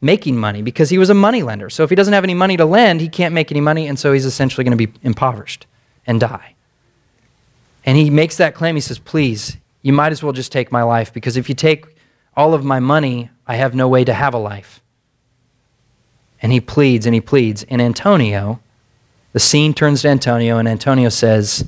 making 0.01 0.37
money 0.37 0.61
because 0.61 0.89
he 0.89 0.97
was 0.97 1.09
a 1.09 1.13
money 1.13 1.43
lender. 1.43 1.69
So 1.69 1.83
if 1.83 1.89
he 1.89 1.95
doesn't 1.95 2.13
have 2.13 2.23
any 2.23 2.33
money 2.33 2.57
to 2.57 2.65
lend, 2.65 3.01
he 3.01 3.09
can't 3.09 3.33
make 3.33 3.51
any 3.51 3.61
money, 3.61 3.87
and 3.87 3.99
so 3.99 4.13
he's 4.13 4.25
essentially 4.25 4.63
going 4.63 4.77
to 4.77 4.87
be 4.87 4.91
impoverished 5.03 5.67
and 6.05 6.19
die. 6.19 6.55
And 7.85 7.97
he 7.97 8.09
makes 8.09 8.37
that 8.37 8.55
claim. 8.55 8.75
He 8.75 8.81
says, 8.81 8.99
Please, 8.99 9.57
you 9.81 9.93
might 9.93 10.11
as 10.11 10.23
well 10.23 10.33
just 10.33 10.51
take 10.51 10.71
my 10.71 10.83
life 10.83 11.13
because 11.13 11.37
if 11.37 11.49
you 11.49 11.55
take 11.55 11.85
all 12.35 12.53
of 12.53 12.63
my 12.63 12.79
money, 12.79 13.29
I 13.45 13.55
have 13.55 13.73
no 13.73 13.87
way 13.87 14.03
to 14.03 14.13
have 14.13 14.33
a 14.33 14.37
life. 14.37 14.81
And 16.41 16.51
he 16.51 16.59
pleads 16.59 17.05
and 17.05 17.15
he 17.15 17.21
pleads. 17.21 17.63
And 17.63 17.81
Antonio, 17.81 18.59
the 19.33 19.39
scene 19.39 19.73
turns 19.73 20.03
to 20.03 20.09
Antonio, 20.09 20.57
and 20.57 20.67
Antonio 20.67 21.09
says, 21.09 21.67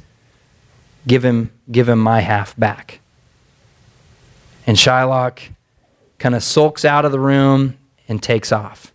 Give 1.07 1.23
him, 1.25 1.51
give 1.71 1.89
him 1.89 1.99
my 1.99 2.19
half 2.19 2.55
back. 2.55 2.99
And 4.67 4.77
Shylock 4.77 5.39
kind 6.19 6.35
of 6.35 6.43
sulks 6.43 6.85
out 6.85 7.05
of 7.05 7.11
the 7.11 7.19
room 7.19 7.77
and 8.07 8.21
takes 8.21 8.51
off. 8.51 8.93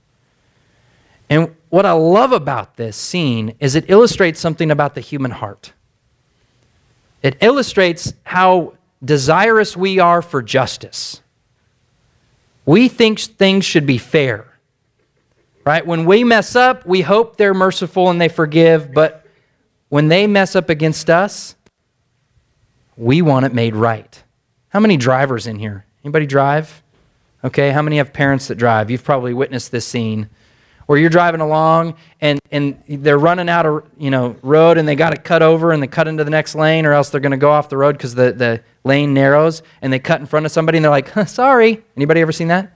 And 1.28 1.56
what 1.71 1.87
I 1.87 1.92
love 1.92 2.33
about 2.33 2.76
this 2.76 2.97
scene 2.97 3.54
is 3.59 3.75
it 3.75 3.87
illustrates 3.88 4.38
something 4.38 4.71
about 4.71 4.94
the 4.94 5.00
human 5.00 5.33
heart. 5.33 5.73
It 7.23 7.37
illustrates 7.40 8.12
how 8.25 8.75
desirous 9.04 9.76
we 9.76 9.99
are 9.99 10.23
for 10.23 10.42
justice. 10.42 11.20
We 12.66 12.88
think 12.88 13.20
things 13.20 13.64
should 13.64 13.87
be 13.87 13.99
fair. 13.99 14.46
Right? 15.64 15.87
When 15.87 16.04
we 16.04 16.25
mess 16.25 16.56
up, 16.56 16.87
we 16.87 17.00
hope 17.00 17.37
they're 17.37 17.54
merciful 17.54 18.11
and 18.11 18.20
they 18.20 18.28
forgive, 18.28 18.92
but 18.92 19.26
when 19.88 20.08
they 20.08 20.26
mess 20.26 20.54
up 20.54 20.68
against 20.68 21.08
us, 21.08 21.54
we 22.96 23.23
want 23.23 23.46
it 23.46 23.54
made 23.54 23.75
right. 23.75 24.23
How 24.68 24.80
many 24.80 24.96
drivers 24.96 25.46
in 25.46 25.58
here? 25.58 25.84
Anybody 26.04 26.26
drive? 26.26 26.82
Okay, 27.42 27.70
how 27.70 27.82
many 27.82 27.96
have 27.96 28.12
parents 28.12 28.49
that 28.49 28.56
drive? 28.56 28.90
You've 28.90 29.04
probably 29.04 29.34
witnessed 29.34 29.70
this 29.70 29.87
scene 29.87 30.28
where 30.87 30.99
you're 30.99 31.11
driving 31.11 31.41
along 31.41 31.97
and, 32.21 32.41
and 32.50 32.83
they're 32.88 33.19
running 33.19 33.49
out 33.49 33.67
of 33.67 33.85
you 33.99 34.11
know 34.11 34.37
road 34.43 34.79
and 34.79 34.87
they 34.87 34.95
got 34.95 35.11
to 35.11 35.17
cut 35.21 35.43
over 35.43 35.73
and 35.73 35.83
they 35.83 35.87
cut 35.87 36.09
into 36.09 36.25
the 36.25 36.31
next 36.31 36.55
lane 36.55 36.87
or 36.87 36.93
else 36.93 37.11
they're 37.11 37.21
going 37.21 37.31
to 37.31 37.37
go 37.37 37.50
off 37.50 37.69
the 37.69 37.76
road 37.76 37.93
because 37.97 38.14
the, 38.14 38.33
the 38.33 38.62
lane 38.85 39.14
narrows 39.14 39.62
and 39.83 39.93
they 39.93 39.99
cut 39.99 40.21
in 40.21 40.26
front 40.26 40.47
of 40.47 40.53
somebody 40.53 40.79
and 40.79 40.85
they're 40.85 40.91
like 40.91 41.09
sorry 41.29 41.83
anybody 41.97 42.21
ever 42.21 42.33
seen 42.33 42.49
that 42.49 42.73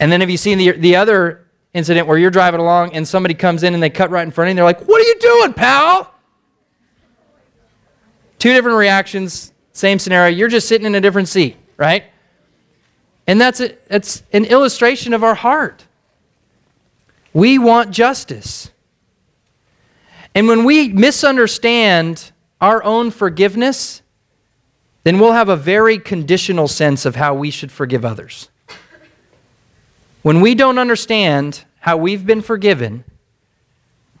and 0.00 0.12
then 0.12 0.20
have 0.20 0.30
you 0.30 0.36
seen 0.36 0.58
the, 0.58 0.72
the 0.72 0.96
other 0.96 1.46
incident 1.74 2.06
where 2.06 2.18
you're 2.18 2.30
driving 2.30 2.60
along 2.60 2.92
and 2.94 3.06
somebody 3.06 3.34
comes 3.34 3.62
in 3.62 3.74
and 3.74 3.82
they 3.82 3.90
cut 3.90 4.10
right 4.10 4.22
in 4.22 4.30
front 4.30 4.46
of 4.46 4.48
you 4.48 4.50
and 4.52 4.58
they're 4.58 4.64
like 4.64 4.86
what 4.88 5.00
are 5.00 5.04
you 5.04 5.18
doing 5.20 5.52
pal 5.52 6.14
two 8.38 8.52
different 8.52 8.76
reactions 8.76 9.52
same 9.72 9.98
scenario 9.98 10.34
you're 10.34 10.48
just 10.48 10.68
sitting 10.68 10.86
in 10.86 10.94
a 10.94 11.00
different 11.00 11.28
seat 11.28 11.56
right? 11.78 12.04
And 13.26 13.40
that's, 13.40 13.60
a, 13.60 13.74
that's 13.88 14.22
an 14.34 14.44
illustration 14.44 15.14
of 15.14 15.24
our 15.24 15.34
heart. 15.34 15.86
We 17.32 17.58
want 17.58 17.90
justice. 17.90 18.70
And 20.34 20.48
when 20.48 20.64
we 20.64 20.88
misunderstand 20.88 22.32
our 22.60 22.82
own 22.82 23.10
forgiveness, 23.10 24.02
then 25.04 25.18
we'll 25.18 25.32
have 25.32 25.48
a 25.48 25.56
very 25.56 25.98
conditional 25.98 26.68
sense 26.68 27.06
of 27.06 27.16
how 27.16 27.34
we 27.34 27.50
should 27.50 27.72
forgive 27.72 28.04
others. 28.04 28.50
When 30.22 30.40
we 30.40 30.54
don't 30.54 30.78
understand 30.78 31.64
how 31.80 31.96
we've 31.96 32.26
been 32.26 32.42
forgiven, 32.42 33.04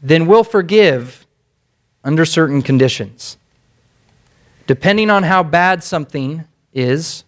then 0.00 0.26
we'll 0.26 0.44
forgive 0.44 1.26
under 2.04 2.24
certain 2.24 2.62
conditions. 2.62 3.36
Depending 4.66 5.10
on 5.10 5.24
how 5.24 5.42
bad 5.42 5.82
something 5.82 6.44
is 6.72 7.24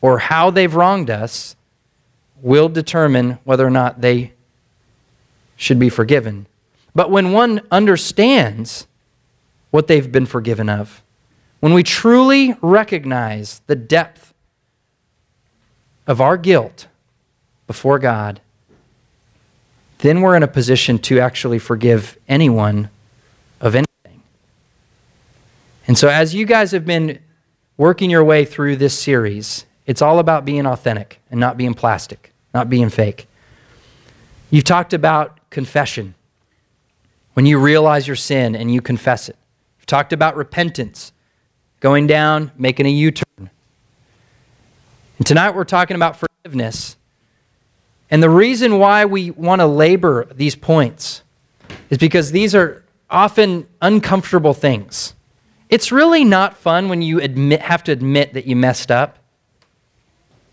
or 0.00 0.18
how 0.18 0.50
they've 0.50 0.74
wronged 0.74 1.10
us, 1.10 1.56
will 2.40 2.68
determine 2.68 3.38
whether 3.44 3.66
or 3.66 3.70
not 3.70 4.00
they 4.00 4.32
should 5.56 5.78
be 5.78 5.88
forgiven. 5.88 6.46
But 6.94 7.10
when 7.10 7.32
one 7.32 7.60
understands 7.70 8.86
what 9.70 9.86
they've 9.86 10.10
been 10.10 10.26
forgiven 10.26 10.68
of, 10.68 11.02
when 11.60 11.72
we 11.72 11.82
truly 11.82 12.54
recognize 12.62 13.60
the 13.66 13.76
depth 13.76 14.32
of 16.06 16.20
our 16.20 16.36
guilt 16.36 16.86
before 17.66 17.98
God, 17.98 18.40
then 19.98 20.20
we're 20.20 20.36
in 20.36 20.42
a 20.42 20.48
position 20.48 20.98
to 21.00 21.20
actually 21.20 21.58
forgive 21.58 22.18
anyone 22.28 22.90
of 23.60 23.74
anything. 23.74 24.22
And 25.88 25.96
so, 25.96 26.08
as 26.08 26.34
you 26.34 26.44
guys 26.46 26.72
have 26.72 26.84
been 26.84 27.18
working 27.76 28.10
your 28.10 28.24
way 28.24 28.44
through 28.44 28.76
this 28.76 28.98
series, 28.98 29.64
it's 29.86 30.02
all 30.02 30.18
about 30.18 30.44
being 30.44 30.66
authentic 30.66 31.20
and 31.30 31.40
not 31.40 31.56
being 31.56 31.74
plastic, 31.74 32.32
not 32.52 32.68
being 32.68 32.90
fake. 32.90 33.26
You've 34.50 34.64
talked 34.64 34.92
about 34.92 35.35
confession 35.50 36.14
when 37.34 37.46
you 37.46 37.58
realize 37.58 38.06
your 38.06 38.16
sin 38.16 38.56
and 38.56 38.72
you 38.72 38.80
confess 38.80 39.28
it. 39.28 39.36
You've 39.78 39.86
talked 39.86 40.12
about 40.12 40.36
repentance, 40.36 41.12
going 41.80 42.06
down, 42.06 42.50
making 42.56 42.86
a 42.86 42.90
U 42.90 43.10
turn. 43.10 43.50
And 45.18 45.26
tonight 45.26 45.54
we're 45.54 45.64
talking 45.64 45.96
about 45.96 46.16
forgiveness. 46.16 46.96
And 48.10 48.22
the 48.22 48.30
reason 48.30 48.78
why 48.78 49.04
we 49.04 49.30
want 49.30 49.60
to 49.60 49.66
labor 49.66 50.26
these 50.34 50.54
points 50.54 51.22
is 51.90 51.98
because 51.98 52.32
these 52.32 52.54
are 52.54 52.84
often 53.10 53.66
uncomfortable 53.82 54.54
things. 54.54 55.14
It's 55.68 55.90
really 55.90 56.24
not 56.24 56.56
fun 56.56 56.88
when 56.88 57.02
you 57.02 57.20
admit, 57.20 57.60
have 57.60 57.82
to 57.84 57.92
admit 57.92 58.34
that 58.34 58.46
you 58.46 58.56
messed 58.56 58.90
up. 58.90 59.18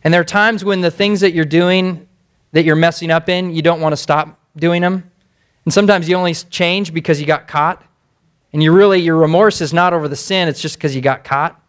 And 0.04 0.14
there 0.14 0.22
are 0.22 0.26
times 0.26 0.66
when 0.66 0.82
the 0.82 0.92
things 0.92 1.22
that 1.22 1.34
you're 1.34 1.46
doing, 1.46 2.08
that 2.52 2.66
you're 2.66 2.76
messing 2.76 3.12
up 3.12 3.30
in, 3.30 3.56
you 3.56 3.62
don't 3.62 3.80
want 3.80 3.94
to 3.94 3.98
stop 3.98 4.40
doing 4.56 4.82
them. 4.82 5.10
And 5.66 5.74
sometimes 5.74 6.10
you 6.10 6.16
only 6.16 6.34
change 6.34 6.94
because 6.94 7.20
you 7.20 7.26
got 7.26 7.48
caught. 7.48 7.84
And 8.52 8.62
you 8.62 8.72
really, 8.72 9.00
your 9.00 9.18
remorse 9.18 9.62
is 9.62 9.74
not 9.74 9.94
over 9.94 10.08
the 10.08 10.16
sin, 10.16 10.48
it's 10.48 10.62
just 10.62 10.76
because 10.76 10.96
you 10.96 11.02
got 11.02 11.24
caught. 11.24 11.60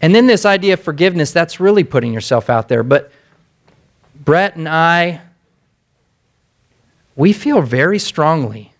And 0.00 0.14
then 0.14 0.26
this 0.26 0.44
idea 0.44 0.74
of 0.74 0.80
forgiveness, 0.80 1.32
that's 1.32 1.60
really 1.60 1.84
putting 1.84 2.12
yourself 2.12 2.50
out 2.50 2.68
there. 2.68 2.82
But 2.82 3.12
Brett 4.14 4.56
and 4.56 4.68
I, 4.68 5.20
we 7.14 7.32
feel 7.32 7.62
very 7.62 7.98
strongly 7.98 8.72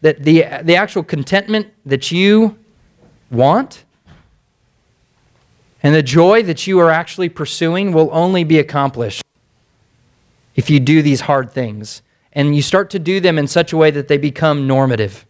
that 0.00 0.22
the, 0.22 0.46
the 0.62 0.76
actual 0.76 1.02
contentment 1.02 1.68
that 1.86 2.10
you 2.10 2.58
want 3.30 3.84
and 5.82 5.94
the 5.94 6.02
joy 6.02 6.42
that 6.42 6.66
you 6.66 6.80
are 6.80 6.90
actually 6.90 7.28
pursuing 7.28 7.92
will 7.92 8.08
only 8.10 8.42
be 8.42 8.58
accomplished 8.58 9.22
if 10.54 10.70
you 10.70 10.80
do 10.80 11.02
these 11.02 11.22
hard 11.22 11.50
things 11.50 12.02
and 12.32 12.54
you 12.54 12.62
start 12.62 12.90
to 12.90 12.98
do 12.98 13.20
them 13.20 13.38
in 13.38 13.46
such 13.46 13.72
a 13.72 13.76
way 13.76 13.90
that 13.90 14.08
they 14.08 14.18
become 14.18 14.66
normative. 14.66 15.24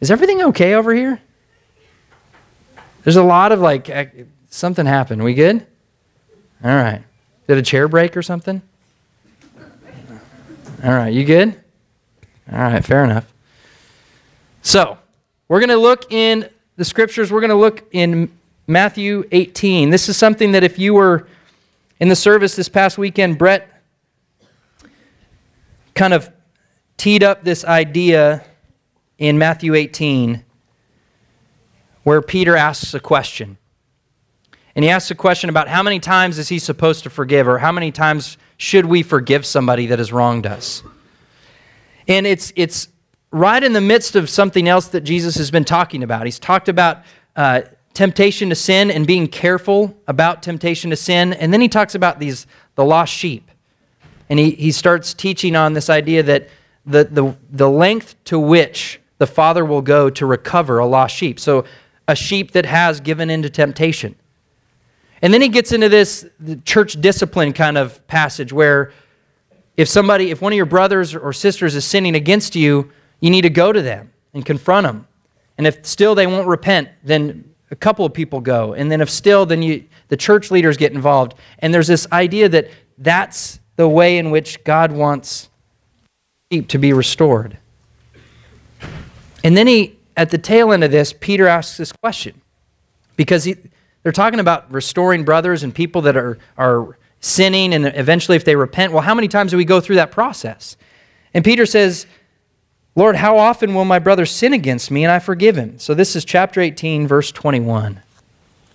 Is 0.00 0.10
everything 0.10 0.42
okay 0.42 0.74
over 0.74 0.94
here? 0.94 1.20
There's 3.04 3.16
a 3.16 3.22
lot 3.22 3.52
of 3.52 3.60
like, 3.60 3.88
eh, 3.88 4.06
something 4.48 4.86
happened. 4.86 5.22
We 5.22 5.34
good? 5.34 5.66
All 6.64 6.70
right. 6.70 7.02
Did 7.46 7.58
a 7.58 7.62
chair 7.62 7.88
break 7.88 8.16
or 8.16 8.22
something? 8.22 8.62
All 10.84 10.92
right. 10.92 11.12
You 11.12 11.24
good? 11.24 11.60
All 12.50 12.58
right. 12.58 12.84
Fair 12.84 13.04
enough. 13.04 13.32
So, 14.62 14.98
we're 15.48 15.60
going 15.60 15.70
to 15.70 15.76
look 15.76 16.12
in 16.12 16.48
the 16.76 16.84
scriptures. 16.84 17.30
We're 17.30 17.40
going 17.40 17.50
to 17.50 17.56
look 17.56 17.88
in 17.92 18.32
Matthew 18.66 19.24
18. 19.32 19.90
This 19.90 20.08
is 20.08 20.16
something 20.16 20.52
that 20.52 20.64
if 20.64 20.78
you 20.78 20.94
were 20.94 21.26
in 22.00 22.08
the 22.08 22.16
service 22.16 22.56
this 22.56 22.68
past 22.68 22.96
weekend, 22.96 23.38
Brett 23.38 23.71
kind 25.94 26.14
of 26.14 26.30
teed 26.96 27.22
up 27.22 27.44
this 27.44 27.64
idea 27.64 28.44
in 29.18 29.38
Matthew 29.38 29.74
18 29.74 30.44
where 32.02 32.20
Peter 32.20 32.56
asks 32.56 32.94
a 32.94 33.00
question. 33.00 33.58
And 34.74 34.84
he 34.84 34.90
asks 34.90 35.10
a 35.10 35.14
question 35.14 35.50
about 35.50 35.68
how 35.68 35.82
many 35.82 36.00
times 36.00 36.38
is 36.38 36.48
he 36.48 36.58
supposed 36.58 37.04
to 37.04 37.10
forgive, 37.10 37.46
or 37.46 37.58
how 37.58 37.72
many 37.72 37.92
times 37.92 38.38
should 38.56 38.86
we 38.86 39.02
forgive 39.02 39.44
somebody 39.44 39.86
that 39.86 39.98
has 39.98 40.12
wronged 40.12 40.46
us? 40.46 40.82
And 42.08 42.26
it's, 42.26 42.52
it's 42.56 42.88
right 43.30 43.62
in 43.62 43.72
the 43.72 43.80
midst 43.80 44.16
of 44.16 44.30
something 44.30 44.68
else 44.68 44.88
that 44.88 45.02
Jesus 45.02 45.36
has 45.36 45.50
been 45.50 45.64
talking 45.64 46.02
about. 46.02 46.24
He's 46.24 46.38
talked 46.38 46.68
about 46.68 47.02
uh, 47.36 47.62
temptation 47.94 48.48
to 48.48 48.54
sin 48.54 48.90
and 48.90 49.06
being 49.06 49.28
careful 49.28 49.96
about 50.08 50.42
temptation 50.42 50.90
to 50.90 50.96
sin. 50.96 51.34
And 51.34 51.52
then 51.52 51.60
he 51.60 51.68
talks 51.68 51.94
about 51.94 52.18
these 52.18 52.46
the 52.74 52.84
lost 52.84 53.12
sheep. 53.12 53.50
And 54.32 54.38
he, 54.38 54.52
he 54.52 54.72
starts 54.72 55.12
teaching 55.12 55.54
on 55.54 55.74
this 55.74 55.90
idea 55.90 56.22
that 56.22 56.48
the, 56.86 57.04
the, 57.04 57.36
the 57.50 57.68
length 57.68 58.14
to 58.24 58.38
which 58.38 58.98
the 59.18 59.26
father 59.26 59.62
will 59.62 59.82
go 59.82 60.08
to 60.08 60.24
recover 60.24 60.78
a 60.78 60.86
lost 60.86 61.14
sheep. 61.14 61.38
So 61.38 61.66
a 62.08 62.16
sheep 62.16 62.52
that 62.52 62.64
has 62.64 62.98
given 62.98 63.28
into 63.28 63.50
temptation. 63.50 64.14
And 65.20 65.34
then 65.34 65.42
he 65.42 65.50
gets 65.50 65.70
into 65.72 65.90
this 65.90 66.26
church 66.64 66.98
discipline 66.98 67.52
kind 67.52 67.76
of 67.76 68.06
passage 68.06 68.54
where 68.54 68.92
if 69.76 69.86
somebody, 69.86 70.30
if 70.30 70.40
one 70.40 70.54
of 70.54 70.56
your 70.56 70.64
brothers 70.64 71.14
or 71.14 71.34
sisters 71.34 71.74
is 71.74 71.84
sinning 71.84 72.14
against 72.14 72.56
you, 72.56 72.90
you 73.20 73.28
need 73.28 73.42
to 73.42 73.50
go 73.50 73.70
to 73.70 73.82
them 73.82 74.14
and 74.32 74.46
confront 74.46 74.86
them. 74.86 75.06
And 75.58 75.66
if 75.66 75.84
still 75.84 76.14
they 76.14 76.26
won't 76.26 76.48
repent, 76.48 76.88
then 77.04 77.52
a 77.70 77.76
couple 77.76 78.06
of 78.06 78.14
people 78.14 78.40
go. 78.40 78.72
And 78.72 78.90
then 78.90 79.02
if 79.02 79.10
still, 79.10 79.44
then 79.44 79.60
you, 79.60 79.84
the 80.08 80.16
church 80.16 80.50
leaders 80.50 80.78
get 80.78 80.92
involved. 80.92 81.34
And 81.58 81.74
there's 81.74 81.86
this 81.86 82.06
idea 82.12 82.48
that 82.48 82.70
that's 82.96 83.58
the 83.76 83.88
way 83.88 84.18
in 84.18 84.30
which 84.30 84.62
God 84.64 84.92
wants 84.92 85.48
sheep 86.50 86.68
to 86.68 86.78
be 86.78 86.92
restored. 86.92 87.58
And 89.44 89.56
then 89.56 89.66
he, 89.66 89.96
at 90.16 90.30
the 90.30 90.38
tail 90.38 90.72
end 90.72 90.84
of 90.84 90.90
this, 90.90 91.12
Peter 91.18 91.46
asks 91.46 91.76
this 91.76 91.92
question 91.92 92.40
because 93.16 93.44
he, 93.44 93.56
they're 94.02 94.12
talking 94.12 94.40
about 94.40 94.70
restoring 94.72 95.24
brothers 95.24 95.62
and 95.62 95.74
people 95.74 96.02
that 96.02 96.16
are, 96.16 96.38
are 96.58 96.98
sinning, 97.20 97.72
and 97.72 97.86
eventually, 97.86 98.36
if 98.36 98.44
they 98.44 98.56
repent, 98.56 98.92
well, 98.92 99.02
how 99.02 99.14
many 99.14 99.28
times 99.28 99.52
do 99.52 99.56
we 99.56 99.64
go 99.64 99.80
through 99.80 99.96
that 99.96 100.10
process? 100.10 100.76
And 101.34 101.44
Peter 101.44 101.66
says, 101.66 102.06
Lord, 102.94 103.16
how 103.16 103.38
often 103.38 103.74
will 103.74 103.86
my 103.86 103.98
brother 103.98 104.26
sin 104.26 104.52
against 104.52 104.90
me 104.90 105.04
and 105.04 105.10
I 105.10 105.18
forgive 105.18 105.56
him? 105.56 105.78
So 105.78 105.94
this 105.94 106.14
is 106.14 106.24
chapter 106.24 106.60
18, 106.60 107.06
verse 107.06 107.32
21, 107.32 108.00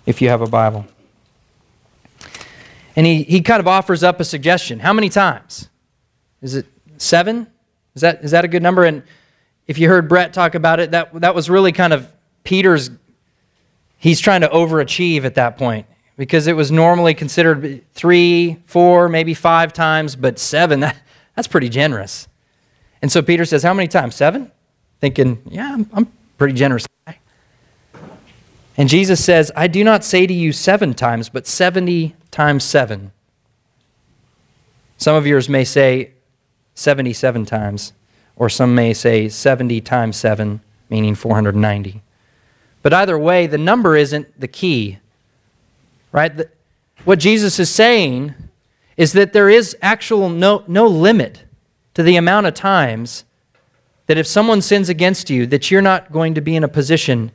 if 0.06 0.22
you 0.22 0.30
have 0.30 0.42
a 0.42 0.48
Bible. 0.48 0.88
And 2.98 3.06
he, 3.06 3.22
he 3.22 3.42
kind 3.42 3.60
of 3.60 3.68
offers 3.68 4.04
up 4.04 4.20
a 4.20 4.26
suggestion. 4.26 4.80
How 4.80 4.92
many 4.92 5.08
times? 5.08 5.70
Is 6.42 6.56
it 6.56 6.66
seven? 6.98 7.46
Is 7.94 8.02
that, 8.02 8.24
is 8.24 8.32
that 8.32 8.44
a 8.44 8.48
good 8.48 8.64
number? 8.64 8.84
And 8.86 9.04
if 9.68 9.78
you 9.78 9.88
heard 9.88 10.10
Brett 10.10 10.34
talk 10.34 10.56
about 10.56 10.80
it, 10.80 10.92
that, 10.92 11.14
that 11.22 11.36
was 11.36 11.48
really 11.48 11.72
kind 11.72 11.94
of 11.94 12.12
Peter's, 12.44 12.90
he's 13.98 14.20
trying 14.20 14.42
to 14.42 14.48
overachieve 14.48 15.26
at 15.26 15.36
that 15.36 15.58
point 15.58 15.86
because 16.18 16.48
it 16.48 16.54
was 16.54 16.72
normally 16.72 17.14
considered 17.14 17.86
three, 17.94 18.58
four, 18.66 19.10
maybe 19.10 19.36
five 19.36 19.74
times, 19.74 20.16
but 20.16 20.40
seven, 20.40 20.80
that, 20.82 20.98
that's 21.36 21.48
pretty 21.48 21.70
generous. 21.70 22.28
And 23.04 23.12
so 23.12 23.22
Peter 23.22 23.46
says, 23.46 23.62
How 23.62 23.76
many 23.76 23.88
times? 23.88 24.16
Seven? 24.16 24.52
Thinking, 25.02 25.40
Yeah, 25.46 25.72
I'm, 25.72 25.88
I'm 25.94 26.12
pretty 26.40 26.56
generous. 26.56 26.88
And 28.78 28.88
Jesus 28.88 29.24
says, 29.24 29.52
I 29.56 29.68
do 29.68 29.84
not 29.84 30.04
say 30.04 30.28
to 30.28 30.34
you 30.34 30.52
seven 30.52 30.94
times, 30.94 31.30
but 31.30 31.48
70 31.48 32.16
times 32.30 32.64
seven. 32.64 33.12
Some 34.98 35.16
of 35.16 35.26
yours 35.26 35.50
may 35.50 35.64
say 35.64 36.12
77 36.76 37.46
times, 37.46 37.94
or 38.36 38.50
some 38.50 38.76
may 38.76 38.94
say 38.94 39.30
70 39.30 39.82
times 39.82 40.16
seven, 40.16 40.62
meaning 40.90 41.16
490. 41.16 42.02
But 42.84 42.94
either 42.94 43.18
way, 43.18 43.48
the 43.48 43.58
number 43.58 43.98
isn't 43.98 44.40
the 44.40 44.48
key, 44.48 45.00
right? 46.12 46.48
what 47.08 47.20
Jesus 47.20 47.60
is 47.60 47.70
saying 47.70 48.34
is 48.98 49.14
that 49.14 49.32
there 49.32 49.50
is 49.50 49.78
actual 49.82 50.30
no, 50.30 50.64
no 50.68 50.88
limit 50.88 51.44
to 51.94 52.04
the 52.04 52.18
amount 52.18 52.48
of 52.48 52.54
times 52.54 53.24
that 54.08 54.18
if 54.18 54.28
someone 54.28 54.62
sins 54.62 54.90
against 54.90 55.30
you, 55.30 55.46
that 55.48 55.70
you're 55.72 55.82
not 55.82 56.12
going 56.12 56.34
to 56.34 56.42
be 56.42 56.56
in 56.56 56.64
a 56.64 56.68
position 56.68 57.32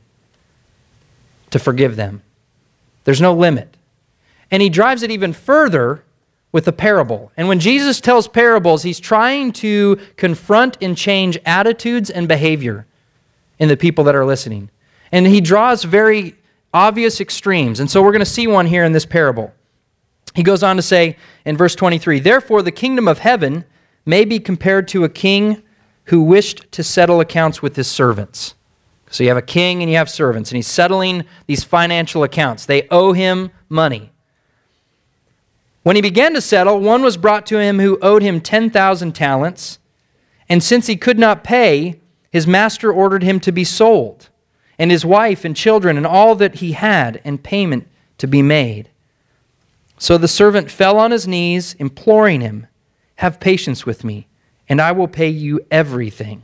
to 1.53 1.59
forgive 1.59 1.95
them. 1.95 2.23
There's 3.03 3.21
no 3.21 3.33
limit. 3.33 3.77
And 4.49 4.61
he 4.61 4.69
drives 4.69 5.03
it 5.03 5.11
even 5.11 5.33
further 5.33 6.03
with 6.51 6.67
a 6.67 6.71
parable. 6.71 7.31
And 7.37 7.47
when 7.47 7.59
Jesus 7.59 8.01
tells 8.01 8.27
parables, 8.27 8.81
he's 8.81 8.99
trying 8.99 9.53
to 9.53 9.97
confront 10.17 10.77
and 10.81 10.97
change 10.97 11.37
attitudes 11.45 12.09
and 12.09 12.27
behavior 12.27 12.87
in 13.59 13.69
the 13.69 13.77
people 13.77 14.03
that 14.05 14.15
are 14.15 14.25
listening. 14.25 14.71
And 15.11 15.27
he 15.27 15.41
draws 15.41 15.83
very 15.83 16.35
obvious 16.73 17.21
extremes. 17.21 17.79
And 17.79 17.89
so 17.89 18.01
we're 18.01 18.11
going 18.11 18.19
to 18.19 18.25
see 18.25 18.47
one 18.47 18.65
here 18.65 18.83
in 18.83 18.91
this 18.91 19.05
parable. 19.05 19.53
He 20.33 20.41
goes 20.41 20.63
on 20.63 20.75
to 20.75 20.81
say 20.81 21.17
in 21.45 21.55
verse 21.55 21.75
23 21.75 22.19
Therefore, 22.19 22.63
the 22.63 22.71
kingdom 22.71 23.07
of 23.07 23.19
heaven 23.19 23.63
may 24.07 24.25
be 24.25 24.39
compared 24.39 24.87
to 24.89 25.03
a 25.03 25.09
king 25.09 25.61
who 26.05 26.23
wished 26.23 26.71
to 26.71 26.83
settle 26.83 27.19
accounts 27.19 27.61
with 27.61 27.75
his 27.75 27.87
servants. 27.87 28.55
So 29.13 29.23
you 29.23 29.29
have 29.29 29.37
a 29.37 29.43
king 29.43 29.83
and 29.83 29.91
you 29.91 29.97
have 29.97 30.09
servants, 30.09 30.49
and 30.49 30.55
he's 30.55 30.65
settling 30.65 31.25
these 31.45 31.63
financial 31.63 32.23
accounts. 32.23 32.65
They 32.65 32.87
owe 32.89 33.13
him 33.13 33.51
money. 33.69 34.11
When 35.83 35.95
he 35.95 36.01
began 36.01 36.33
to 36.33 36.41
settle, 36.41 36.79
one 36.79 37.03
was 37.03 37.15
brought 37.15 37.45
to 37.47 37.59
him 37.59 37.77
who 37.77 37.99
owed 38.01 38.23
him 38.23 38.41
10,000 38.41 39.11
talents. 39.13 39.77
And 40.49 40.63
since 40.63 40.87
he 40.87 40.95
could 40.95 41.19
not 41.19 41.43
pay, 41.43 42.01
his 42.31 42.47
master 42.47 42.91
ordered 42.91 43.21
him 43.21 43.39
to 43.41 43.51
be 43.51 43.63
sold, 43.63 44.29
and 44.79 44.89
his 44.89 45.05
wife 45.05 45.45
and 45.45 45.55
children 45.55 45.95
and 45.95 46.07
all 46.07 46.33
that 46.33 46.55
he 46.55 46.71
had, 46.71 47.21
and 47.23 47.43
payment 47.43 47.87
to 48.17 48.25
be 48.25 48.41
made. 48.41 48.89
So 49.99 50.17
the 50.17 50.27
servant 50.27 50.71
fell 50.71 50.97
on 50.97 51.11
his 51.11 51.27
knees, 51.27 51.75
imploring 51.75 52.41
him, 52.41 52.65
Have 53.17 53.39
patience 53.39 53.85
with 53.85 54.03
me, 54.03 54.25
and 54.67 54.81
I 54.81 54.91
will 54.91 55.07
pay 55.07 55.29
you 55.29 55.63
everything. 55.69 56.41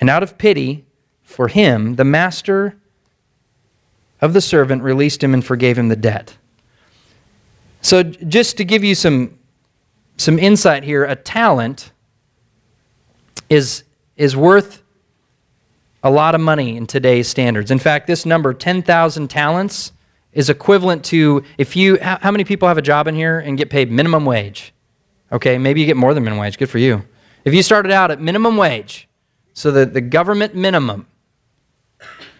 And 0.00 0.08
out 0.08 0.22
of 0.22 0.38
pity 0.38 0.86
for 1.28 1.48
him, 1.48 1.96
the 1.96 2.04
master 2.04 2.74
of 4.22 4.32
the 4.32 4.40
servant 4.40 4.82
released 4.82 5.22
him 5.22 5.34
and 5.34 5.44
forgave 5.44 5.76
him 5.76 5.88
the 5.88 5.94
debt. 5.94 6.38
So, 7.82 8.02
just 8.02 8.56
to 8.56 8.64
give 8.64 8.82
you 8.82 8.94
some, 8.94 9.38
some 10.16 10.38
insight 10.38 10.84
here, 10.84 11.04
a 11.04 11.14
talent 11.14 11.92
is, 13.50 13.84
is 14.16 14.34
worth 14.34 14.82
a 16.02 16.10
lot 16.10 16.34
of 16.34 16.40
money 16.40 16.78
in 16.78 16.86
today's 16.86 17.28
standards. 17.28 17.70
In 17.70 17.78
fact, 17.78 18.06
this 18.06 18.24
number, 18.24 18.54
10,000 18.54 19.28
talents, 19.28 19.92
is 20.32 20.48
equivalent 20.48 21.04
to 21.04 21.44
if 21.58 21.76
you, 21.76 21.98
how, 22.00 22.30
many 22.30 22.44
people 22.44 22.68
have 22.68 22.78
a 22.78 22.82
job 22.82 23.06
in 23.06 23.14
here 23.14 23.38
and 23.38 23.58
get 23.58 23.68
paid 23.68 23.92
minimum 23.92 24.24
wage? 24.24 24.72
Okay, 25.30 25.58
maybe 25.58 25.80
you 25.80 25.86
get 25.86 25.96
more 25.96 26.14
than 26.14 26.24
minimum 26.24 26.40
wage. 26.40 26.58
Good 26.58 26.70
for 26.70 26.78
you. 26.78 27.04
If 27.44 27.52
you 27.52 27.62
started 27.62 27.92
out 27.92 28.10
at 28.10 28.18
minimum 28.18 28.56
wage, 28.56 29.08
so 29.52 29.70
the, 29.70 29.84
the 29.84 30.00
government 30.00 30.54
minimum, 30.54 31.06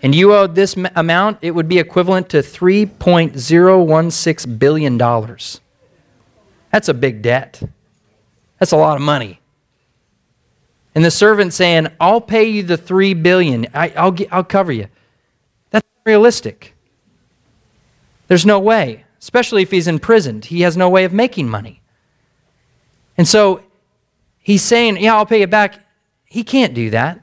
and 0.02 0.14
you 0.14 0.34
owed 0.34 0.54
this 0.54 0.76
amount, 0.94 1.38
it 1.42 1.50
would 1.52 1.68
be 1.68 1.78
equivalent 1.78 2.28
to 2.30 2.38
$3.016 2.38 4.58
billion. 4.58 4.98
That's 6.70 6.88
a 6.88 6.94
big 6.94 7.22
debt. 7.22 7.62
That's 8.58 8.72
a 8.72 8.76
lot 8.76 8.96
of 8.96 9.02
money. 9.02 9.40
And 10.94 11.04
the 11.04 11.10
servant 11.10 11.52
saying, 11.52 11.88
I'll 12.00 12.20
pay 12.20 12.44
you 12.44 12.62
the 12.62 12.76
3 12.76 13.14
billion. 13.14 13.66
I, 13.74 13.88
I'll, 13.90 14.16
I'll 14.30 14.44
cover 14.44 14.72
you. 14.72 14.86
That's 15.70 15.86
realistic. 16.04 16.74
There's 18.28 18.46
no 18.46 18.60
way, 18.60 19.04
especially 19.20 19.62
if 19.62 19.70
he's 19.70 19.88
imprisoned. 19.88 20.46
He 20.46 20.62
has 20.62 20.76
no 20.76 20.88
way 20.88 21.04
of 21.04 21.12
making 21.12 21.48
money. 21.48 21.80
And 23.16 23.26
so 23.26 23.62
he's 24.38 24.62
saying, 24.62 24.98
Yeah, 24.98 25.16
I'll 25.16 25.26
pay 25.26 25.40
you 25.40 25.46
back. 25.46 25.80
He 26.26 26.44
can't 26.44 26.74
do 26.74 26.90
that. 26.90 27.20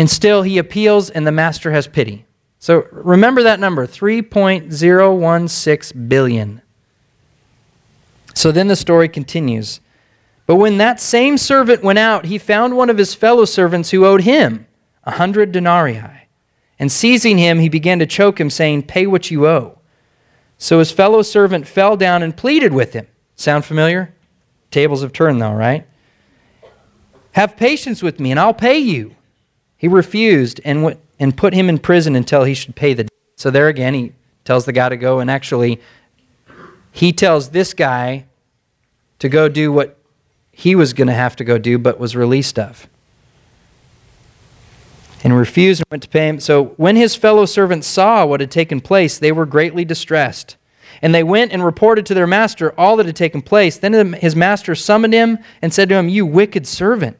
And 0.00 0.08
still 0.08 0.40
he 0.40 0.56
appeals, 0.56 1.10
and 1.10 1.26
the 1.26 1.32
master 1.32 1.72
has 1.72 1.86
pity. 1.86 2.24
So 2.58 2.86
remember 2.90 3.42
that 3.42 3.60
number 3.60 3.86
3.016 3.86 6.08
billion. 6.08 6.62
So 8.32 8.50
then 8.50 8.68
the 8.68 8.76
story 8.76 9.10
continues. 9.10 9.80
But 10.46 10.56
when 10.56 10.78
that 10.78 11.02
same 11.02 11.36
servant 11.36 11.82
went 11.82 11.98
out, 11.98 12.24
he 12.24 12.38
found 12.38 12.78
one 12.78 12.88
of 12.88 12.96
his 12.96 13.14
fellow 13.14 13.44
servants 13.44 13.90
who 13.90 14.06
owed 14.06 14.22
him 14.22 14.66
a 15.04 15.10
hundred 15.10 15.52
denarii. 15.52 16.00
And 16.78 16.90
seizing 16.90 17.36
him, 17.36 17.58
he 17.58 17.68
began 17.68 17.98
to 17.98 18.06
choke 18.06 18.40
him, 18.40 18.48
saying, 18.48 18.84
Pay 18.84 19.06
what 19.06 19.30
you 19.30 19.46
owe. 19.46 19.80
So 20.56 20.78
his 20.78 20.90
fellow 20.90 21.20
servant 21.20 21.68
fell 21.68 21.98
down 21.98 22.22
and 22.22 22.34
pleaded 22.34 22.72
with 22.72 22.94
him. 22.94 23.06
Sound 23.36 23.66
familiar? 23.66 24.14
Tables 24.70 25.02
have 25.02 25.12
turned, 25.12 25.42
though, 25.42 25.52
right? 25.52 25.86
Have 27.32 27.58
patience 27.58 28.02
with 28.02 28.18
me, 28.18 28.30
and 28.30 28.40
I'll 28.40 28.54
pay 28.54 28.78
you. 28.78 29.14
He 29.80 29.88
refused 29.88 30.60
and, 30.62 30.98
and 31.18 31.34
put 31.34 31.54
him 31.54 31.70
in 31.70 31.78
prison 31.78 32.14
until 32.14 32.44
he 32.44 32.52
should 32.52 32.76
pay 32.76 32.92
the 32.92 33.04
debt. 33.04 33.12
So 33.36 33.50
there 33.50 33.68
again, 33.68 33.94
he 33.94 34.12
tells 34.44 34.66
the 34.66 34.74
guy 34.74 34.90
to 34.90 34.96
go, 34.98 35.20
and 35.20 35.30
actually, 35.30 35.80
he 36.92 37.14
tells 37.14 37.48
this 37.48 37.72
guy 37.72 38.26
to 39.20 39.30
go 39.30 39.48
do 39.48 39.72
what 39.72 39.96
he 40.52 40.74
was 40.74 40.92
going 40.92 41.08
to 41.08 41.14
have 41.14 41.34
to 41.36 41.44
go 41.44 41.56
do, 41.56 41.78
but 41.78 41.98
was 41.98 42.14
released 42.14 42.58
of 42.58 42.86
and 45.24 45.34
refused 45.34 45.80
and 45.80 45.90
went 45.90 46.02
to 46.02 46.10
pay 46.10 46.28
him. 46.28 46.40
So 46.40 46.74
when 46.76 46.96
his 46.96 47.16
fellow 47.16 47.46
servants 47.46 47.86
saw 47.86 48.26
what 48.26 48.40
had 48.40 48.50
taken 48.50 48.82
place, 48.82 49.18
they 49.18 49.32
were 49.32 49.46
greatly 49.46 49.86
distressed. 49.86 50.58
And 51.00 51.14
they 51.14 51.22
went 51.22 51.52
and 51.52 51.64
reported 51.64 52.04
to 52.06 52.14
their 52.14 52.26
master 52.26 52.78
all 52.78 52.96
that 52.96 53.06
had 53.06 53.16
taken 53.16 53.40
place. 53.40 53.78
Then 53.78 54.12
his 54.12 54.36
master 54.36 54.74
summoned 54.74 55.14
him 55.14 55.38
and 55.62 55.72
said 55.72 55.88
to 55.88 55.94
him, 55.94 56.10
You 56.10 56.26
wicked 56.26 56.66
servant, 56.66 57.16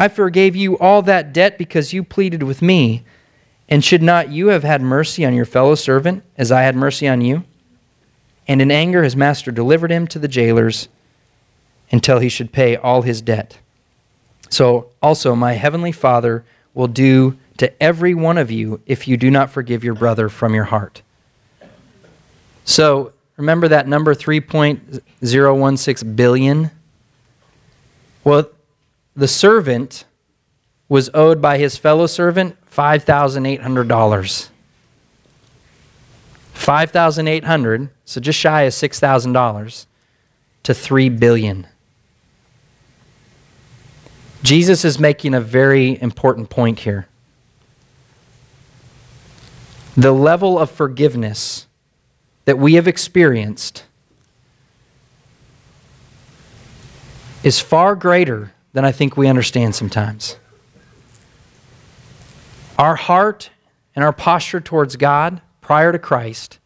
I 0.00 0.08
forgave 0.08 0.56
you 0.56 0.76
all 0.78 1.02
that 1.02 1.32
debt 1.34 1.58
because 1.58 1.92
you 1.92 2.02
pleaded 2.02 2.42
with 2.42 2.62
me. 2.62 3.04
And 3.68 3.84
should 3.84 4.02
not 4.02 4.30
you 4.30 4.46
have 4.46 4.64
had 4.64 4.80
mercy 4.80 5.26
on 5.26 5.34
your 5.34 5.44
fellow 5.44 5.74
servant 5.74 6.24
as 6.38 6.50
I 6.50 6.62
had 6.62 6.74
mercy 6.74 7.06
on 7.06 7.20
you? 7.20 7.44
And 8.48 8.62
in 8.62 8.70
anger 8.70 9.02
his 9.02 9.14
master 9.14 9.52
delivered 9.52 9.90
him 9.90 10.06
to 10.06 10.18
the 10.18 10.26
jailers 10.26 10.88
until 11.92 12.18
he 12.18 12.30
should 12.30 12.50
pay 12.50 12.76
all 12.76 13.02
his 13.02 13.20
debt. 13.20 13.58
So 14.48 14.88
also 15.02 15.36
my 15.36 15.52
heavenly 15.52 15.92
Father 15.92 16.46
will 16.72 16.88
do 16.88 17.36
to 17.58 17.82
every 17.82 18.14
one 18.14 18.38
of 18.38 18.50
you 18.50 18.80
if 18.86 19.06
you 19.06 19.18
do 19.18 19.30
not 19.30 19.50
forgive 19.50 19.84
your 19.84 19.94
brother 19.94 20.30
from 20.30 20.54
your 20.54 20.64
heart. 20.64 21.02
So 22.64 23.12
remember 23.36 23.68
that 23.68 23.86
number 23.86 24.14
3.016 24.14 26.16
billion? 26.16 26.70
Well, 28.24 28.48
the 29.14 29.28
servant 29.28 30.04
was 30.88 31.10
owed 31.14 31.40
by 31.40 31.58
his 31.58 31.76
fellow 31.76 32.06
servant 32.06 32.56
$5,800. 32.70 34.48
5,800, 36.52 37.90
so 38.04 38.20
just 38.20 38.38
shy 38.38 38.62
of 38.62 38.72
$6,000 38.72 39.86
to 40.62 40.74
3 40.74 41.08
billion. 41.08 41.66
Jesus 44.42 44.84
is 44.84 44.98
making 44.98 45.34
a 45.34 45.40
very 45.40 46.00
important 46.00 46.50
point 46.50 46.80
here. 46.80 47.06
The 49.96 50.12
level 50.12 50.58
of 50.58 50.70
forgiveness 50.70 51.66
that 52.44 52.58
we 52.58 52.74
have 52.74 52.88
experienced 52.88 53.84
is 57.42 57.60
far 57.60 57.94
greater 57.94 58.52
than 58.72 58.84
I 58.84 58.92
think 58.92 59.16
we 59.16 59.26
understand 59.26 59.74
sometimes. 59.74 60.36
Our 62.78 62.96
heart 62.96 63.50
and 63.94 64.04
our 64.04 64.12
posture 64.12 64.60
towards 64.60 64.96
God 64.96 65.40
prior 65.60 65.92
to 65.92 65.98
Christ 65.98 66.58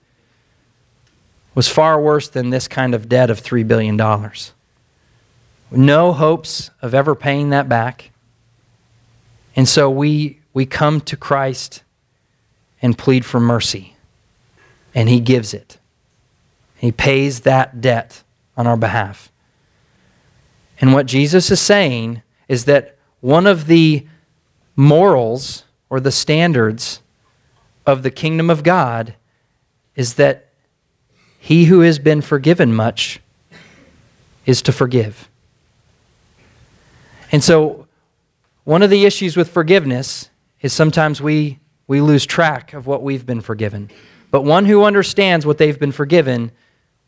was 1.55 1.69
far 1.69 2.01
worse 2.01 2.29
than 2.29 2.51
this 2.51 2.69
kind 2.69 2.95
of 2.95 3.09
debt 3.09 3.31
of 3.31 3.43
$3 3.43 3.67
billion 3.67 3.97
no 5.77 6.13
hopes 6.13 6.71
of 6.83 6.95
ever 6.95 7.15
paying 7.15 7.51
that 7.51 7.69
back. 7.69 8.11
And 9.57 9.69
so 9.69 9.91
we, 9.91 10.41
we 10.53 10.67
come 10.67 11.01
to 11.03 11.17
Christ 11.17 11.83
and 12.83 12.99
plead 12.99 13.25
for 13.25 13.41
mercy, 13.41 13.97
and 14.95 15.09
He 15.09 15.21
gives 15.21 15.55
it. 15.55 15.79
He 16.77 16.93
pays 16.93 17.41
that 17.41 17.81
debt 17.81 18.23
on 18.57 18.67
our 18.67 18.77
behalf. 18.77 19.31
And 20.85 20.93
what 20.93 21.07
Jesus 21.07 21.51
is 21.51 21.63
saying 21.63 22.21
is 22.47 22.67
that 22.67 22.99
one 23.23 23.47
of 23.47 23.69
the 23.69 24.07
morals 24.77 25.65
or 25.89 25.99
the 25.99 26.13
standards 26.13 27.01
of 27.87 28.03
the 28.03 28.11
kingdom 28.11 28.51
of 28.51 28.63
God 28.63 29.15
is 29.97 30.17
that 30.17 30.51
he 31.39 31.65
who 31.65 31.81
has 31.81 31.99
been 31.99 32.21
forgiven 32.21 32.75
much 32.75 33.19
is 34.45 34.61
to 34.61 34.73
forgive. 34.73 35.31
And 37.33 37.43
so, 37.43 37.87
one 38.65 38.83
of 38.83 38.91
the 38.91 39.07
issues 39.07 39.39
with 39.39 39.49
forgiveness 39.49 40.29
is 40.61 40.75
sometimes 40.75 41.19
we, 41.23 41.61
we 41.87 42.03
lose 42.03 42.27
track 42.27 42.75
of 42.75 42.87
what 42.87 43.03
we've 43.03 43.25
been 43.25 43.41
forgiven. 43.41 43.91
But 44.31 44.43
one 44.43 44.67
who 44.67 44.85
understands 44.85 45.47
what 45.47 45.57
they've 45.57 45.81
been 45.81 45.93
forgiven 45.93 46.53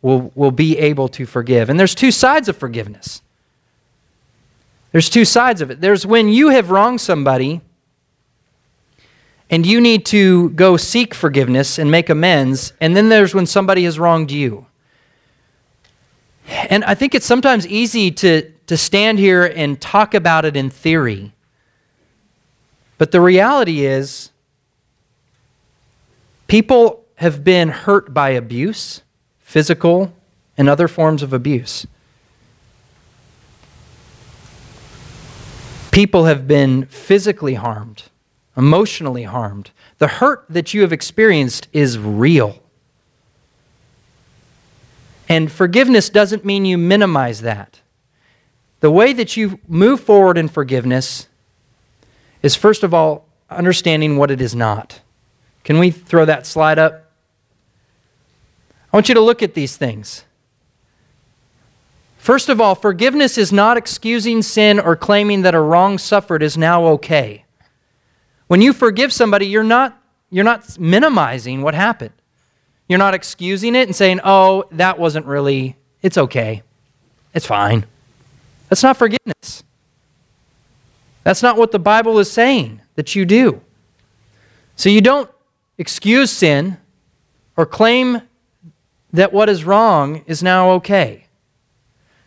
will, 0.01 0.33
will 0.35 0.51
be 0.51 0.79
able 0.79 1.09
to 1.09 1.27
forgive. 1.27 1.69
And 1.69 1.79
there's 1.79 1.95
two 1.95 2.11
sides 2.11 2.49
of 2.49 2.57
forgiveness. 2.57 3.21
There's 4.97 5.11
two 5.11 5.27
sides 5.27 5.61
of 5.61 5.71
it. 5.71 5.83
There's 5.83 6.07
when 6.07 6.31
you 6.31 6.49
have 6.49 6.71
wronged 6.71 7.03
somebody 7.03 7.61
and 9.51 9.67
you 9.67 9.79
need 9.79 10.07
to 10.07 10.49
go 10.53 10.79
seek 10.79 11.13
forgiveness 11.13 11.79
and 11.79 11.91
make 11.91 12.09
amends, 12.09 12.73
and 12.81 12.97
then 12.97 13.11
there's 13.11 13.35
when 13.35 13.45
somebody 13.45 13.85
has 13.85 13.99
wronged 13.99 14.31
you. 14.31 14.65
And 16.49 16.83
I 16.83 16.95
think 16.95 17.15
it's 17.15 17.27
sometimes 17.27 17.67
easy 17.67 18.11
to, 18.13 18.51
to 18.69 18.77
stand 18.79 19.19
here 19.19 19.45
and 19.45 19.79
talk 19.79 20.15
about 20.15 20.47
it 20.47 20.57
in 20.57 20.71
theory. 20.71 21.35
But 22.97 23.13
the 23.13 23.21
reality 23.21 23.85
is, 23.85 24.31
people 26.47 27.05
have 27.17 27.45
been 27.45 27.69
hurt 27.69 28.15
by 28.15 28.31
abuse, 28.31 29.03
physical 29.41 30.15
and 30.57 30.71
other 30.71 30.89
forms 30.89 31.23
of 31.23 31.35
abuse. 31.35 31.87
People 35.97 36.27
have 36.27 36.47
been 36.47 36.85
physically 36.87 37.55
harmed 37.55 38.05
emotionally 38.57 39.25
harmed. 39.25 39.71
The 39.99 40.09
hurt 40.09 40.45
that 40.49 40.73
you 40.75 40.81
have 40.83 40.93
experienced 40.93 41.69
is 41.73 41.99
real. 41.99 42.63
And 45.29 45.51
forgiveness 45.51 46.09
doesn't 46.09 46.45
mean 46.45 46.65
you 46.65 46.79
minimize 46.79 47.43
that. 47.43 47.81
The 48.81 48.91
way 48.91 49.13
that 49.13 49.37
you 49.37 49.59
move 49.67 50.01
forward 50.01 50.39
in 50.39 50.49
forgiveness 50.49 51.29
is, 52.43 52.55
first 52.55 52.83
of 52.83 52.95
all, 52.95 53.27
understanding 53.51 54.17
what 54.17 54.31
it 54.31 54.41
is 54.41 54.55
not. 54.55 55.01
Can 55.65 55.79
we 55.79 55.91
throw 55.91 56.25
that 56.25 56.47
slide 56.47 56.79
up? 56.79 57.11
I 58.93 58.97
want 58.97 59.09
you 59.09 59.15
to 59.15 59.21
look 59.21 59.43
at 59.43 59.55
these 59.55 59.77
things. 59.77 60.26
First 62.27 62.49
of 62.49 62.61
all, 62.61 62.75
forgiveness 62.75 63.39
is 63.39 63.53
not 63.53 63.77
excusing 63.77 64.43
sin 64.43 64.81
or 64.81 64.97
claiming 64.97 65.43
that 65.43 65.55
a 65.55 65.61
wrong 65.61 65.97
suffered 65.97 66.43
is 66.43 66.59
now 66.59 66.85
okay. 66.87 67.45
When 68.49 68.61
you 68.61 68.73
forgive 68.73 69.13
somebody, 69.13 69.47
you're 69.47 69.63
not, 69.63 69.97
you're 70.29 70.43
not 70.43 70.77
minimizing 70.77 71.63
what 71.63 71.77
happened. 71.77 72.15
You're 72.89 72.99
not 72.99 73.15
excusing 73.15 73.77
it 73.77 73.87
and 73.87 73.95
saying, 73.95 74.19
oh, 74.25 74.65
that 74.73 74.99
wasn't 74.99 75.27
really, 75.27 75.77
it's 76.03 76.19
okay. 76.19 76.65
It's 77.33 77.47
fine. 77.47 77.87
That's 78.71 78.83
not 78.83 78.97
forgiveness. 78.97 79.63
That's 81.23 81.45
not 81.45 81.57
what 81.57 81.71
the 81.71 81.79
Bible 81.79 82.19
is 82.19 82.29
saying 82.29 82.81
that 82.97 83.15
you 83.15 83.25
do. 83.25 83.61
So 84.75 84.89
you 84.89 85.01
don't 85.01 85.31
excuse 85.79 86.33
sin 86.33 86.79
or 87.57 87.67
claim 87.67 88.23
that 89.13 89.33
what 89.33 89.49
is 89.49 89.63
wrong 89.63 90.25
is 90.27 90.43
now 90.43 90.71
okay. 90.71 91.26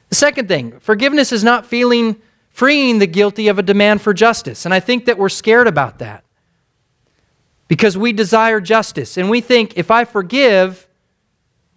The 0.10 0.15
second 0.15 0.48
thing, 0.48 0.80
forgiveness 0.80 1.32
is 1.32 1.43
not 1.43 1.65
feeling 1.65 2.19
freeing 2.50 3.00
the 3.00 3.08
guilty 3.08 3.48
of 3.48 3.60
a 3.60 3.63
demand 3.63 4.02
for 4.02 4.13
justice. 4.13 4.65
And 4.65 4.74
I 4.74 4.80
think 4.80 5.06
that 5.06 5.17
we're 5.17 5.30
scared 5.30 5.67
about 5.67 6.00
that 6.00 6.24
because 7.67 7.98
we 7.98 8.12
desire 8.12 8.60
justice. 8.60 9.15
And 9.15 9.30
we 9.30 9.39
think 9.39 9.78
if 9.78 9.91
I 9.91 10.04
forgive, 10.04 10.88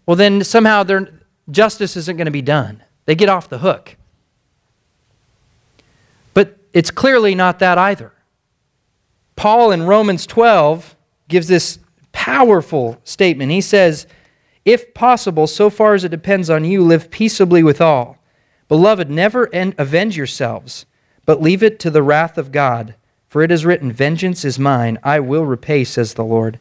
well, 0.06 0.16
then 0.16 0.42
somehow 0.42 0.82
their 0.82 1.08
justice 1.50 1.96
isn't 1.96 2.16
going 2.16 2.24
to 2.24 2.32
be 2.32 2.42
done. 2.42 2.82
They 3.04 3.14
get 3.14 3.28
off 3.28 3.48
the 3.48 3.58
hook. 3.58 3.96
But 6.34 6.58
it's 6.72 6.90
clearly 6.90 7.34
not 7.34 7.58
that 7.60 7.78
either. 7.78 8.12
Paul 9.36 9.70
in 9.72 9.84
Romans 9.84 10.26
12 10.26 10.96
gives 11.28 11.48
this 11.48 11.78
powerful 12.12 12.98
statement. 13.04 13.52
He 13.52 13.60
says, 13.60 14.06
If 14.64 14.94
possible, 14.94 15.46
so 15.46 15.68
far 15.68 15.94
as 15.94 16.04
it 16.04 16.10
depends 16.10 16.48
on 16.48 16.64
you, 16.64 16.82
live 16.82 17.10
peaceably 17.10 17.62
with 17.62 17.80
all. 17.80 18.18
Beloved, 18.72 19.10
never 19.10 19.50
avenge 19.52 20.16
yourselves, 20.16 20.86
but 21.26 21.42
leave 21.42 21.62
it 21.62 21.78
to 21.80 21.90
the 21.90 22.02
wrath 22.02 22.38
of 22.38 22.50
God. 22.50 22.94
For 23.28 23.42
it 23.42 23.52
is 23.52 23.66
written, 23.66 23.92
Vengeance 23.92 24.46
is 24.46 24.58
mine, 24.58 24.98
I 25.02 25.20
will 25.20 25.44
repay, 25.44 25.84
says 25.84 26.14
the 26.14 26.24
Lord. 26.24 26.58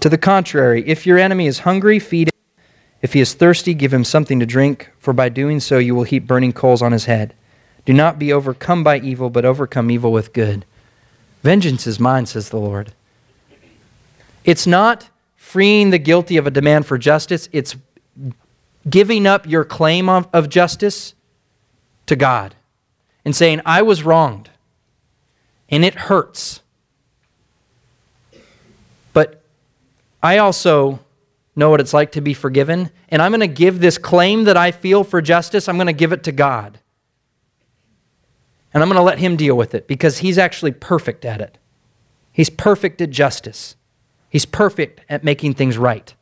To 0.00 0.08
the 0.08 0.16
contrary, 0.16 0.82
if 0.86 1.06
your 1.06 1.18
enemy 1.18 1.48
is 1.48 1.58
hungry, 1.58 1.98
feed 1.98 2.28
him. 2.28 2.64
If 3.02 3.12
he 3.12 3.20
is 3.20 3.34
thirsty, 3.34 3.74
give 3.74 3.92
him 3.92 4.04
something 4.04 4.40
to 4.40 4.46
drink, 4.46 4.90
for 4.98 5.12
by 5.12 5.28
doing 5.28 5.60
so 5.60 5.76
you 5.76 5.94
will 5.94 6.04
heap 6.04 6.26
burning 6.26 6.54
coals 6.54 6.80
on 6.80 6.92
his 6.92 7.04
head. 7.04 7.34
Do 7.84 7.92
not 7.92 8.18
be 8.18 8.32
overcome 8.32 8.82
by 8.82 9.00
evil, 9.00 9.28
but 9.28 9.44
overcome 9.44 9.90
evil 9.90 10.12
with 10.12 10.32
good. 10.32 10.64
Vengeance 11.42 11.86
is 11.86 12.00
mine, 12.00 12.24
says 12.24 12.48
the 12.48 12.56
Lord. 12.56 12.94
It's 14.46 14.66
not 14.66 15.10
freeing 15.48 15.90
the 15.90 15.98
guilty 15.98 16.38
of 16.38 16.46
a 16.46 16.50
demand 16.50 16.86
for 16.86 16.96
justice, 16.96 17.48
it's 17.52 17.74
giving 18.88 19.26
up 19.26 19.46
your 19.46 19.64
claim 19.64 20.08
of, 20.08 20.28
of 20.32 20.48
justice 20.48 21.14
to 22.06 22.16
God 22.16 22.54
and 23.24 23.34
saying, 23.34 23.60
I 23.66 23.82
was 23.82 24.02
wronged 24.02 24.50
and 25.68 25.84
it 25.84 25.94
hurts. 25.94 26.62
But 29.12 29.42
I 30.22 30.38
also 30.38 31.00
know 31.54 31.70
what 31.70 31.80
it's 31.80 31.92
like 31.92 32.12
to 32.12 32.20
be 32.20 32.34
forgiven, 32.34 32.90
and 33.08 33.20
I'm 33.20 33.32
going 33.32 33.40
to 33.40 33.48
give 33.48 33.80
this 33.80 33.98
claim 33.98 34.44
that 34.44 34.56
I 34.56 34.70
feel 34.70 35.02
for 35.02 35.20
justice, 35.20 35.68
I'm 35.68 35.76
going 35.76 35.88
to 35.88 35.92
give 35.92 36.12
it 36.12 36.22
to 36.24 36.32
God. 36.32 36.78
And 38.72 38.82
I'm 38.82 38.88
going 38.88 38.98
to 38.98 39.02
let 39.02 39.18
Him 39.18 39.36
deal 39.36 39.56
with 39.56 39.74
it 39.74 39.88
because 39.88 40.18
He's 40.18 40.38
actually 40.38 40.72
perfect 40.72 41.24
at 41.24 41.40
it. 41.40 41.58
He's 42.32 42.50
perfect 42.50 43.00
at 43.00 43.10
justice, 43.10 43.74
He's 44.30 44.46
perfect 44.46 45.00
at 45.08 45.24
making 45.24 45.54
things 45.54 45.76
right. 45.76 46.14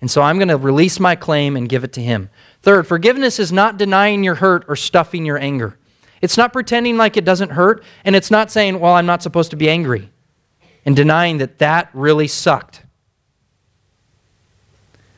And 0.00 0.10
so 0.10 0.22
I'm 0.22 0.38
going 0.38 0.48
to 0.48 0.56
release 0.56 1.00
my 1.00 1.16
claim 1.16 1.56
and 1.56 1.68
give 1.68 1.84
it 1.84 1.92
to 1.94 2.00
Him. 2.00 2.30
Third, 2.62 2.86
forgiveness 2.86 3.38
is 3.38 3.52
not 3.52 3.76
denying 3.78 4.22
your 4.22 4.36
hurt 4.36 4.64
or 4.68 4.76
stuffing 4.76 5.24
your 5.24 5.38
anger. 5.38 5.76
It's 6.20 6.36
not 6.36 6.52
pretending 6.52 6.96
like 6.96 7.16
it 7.16 7.24
doesn't 7.24 7.50
hurt, 7.50 7.82
and 8.04 8.16
it's 8.16 8.30
not 8.30 8.50
saying, 8.50 8.80
well, 8.80 8.94
I'm 8.94 9.06
not 9.06 9.22
supposed 9.22 9.50
to 9.50 9.56
be 9.56 9.68
angry, 9.70 10.10
and 10.84 10.96
denying 10.96 11.38
that 11.38 11.58
that 11.58 11.90
really 11.92 12.28
sucked. 12.28 12.82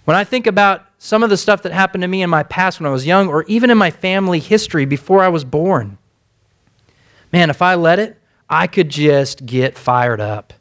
When 0.04 0.16
I 0.16 0.24
think 0.24 0.46
about 0.46 0.86
some 0.98 1.22
of 1.22 1.30
the 1.30 1.36
stuff 1.36 1.62
that 1.62 1.72
happened 1.72 2.02
to 2.02 2.08
me 2.08 2.22
in 2.22 2.28
my 2.28 2.42
past 2.42 2.80
when 2.80 2.86
I 2.86 2.90
was 2.90 3.06
young, 3.06 3.28
or 3.28 3.44
even 3.44 3.70
in 3.70 3.78
my 3.78 3.90
family 3.90 4.40
history 4.40 4.84
before 4.84 5.22
I 5.22 5.28
was 5.28 5.44
born, 5.44 5.98
man, 7.32 7.48
if 7.48 7.62
I 7.62 7.74
let 7.76 7.98
it, 7.98 8.18
I 8.48 8.66
could 8.66 8.88
just 8.88 9.46
get 9.46 9.78
fired 9.78 10.20
up. 10.20 10.52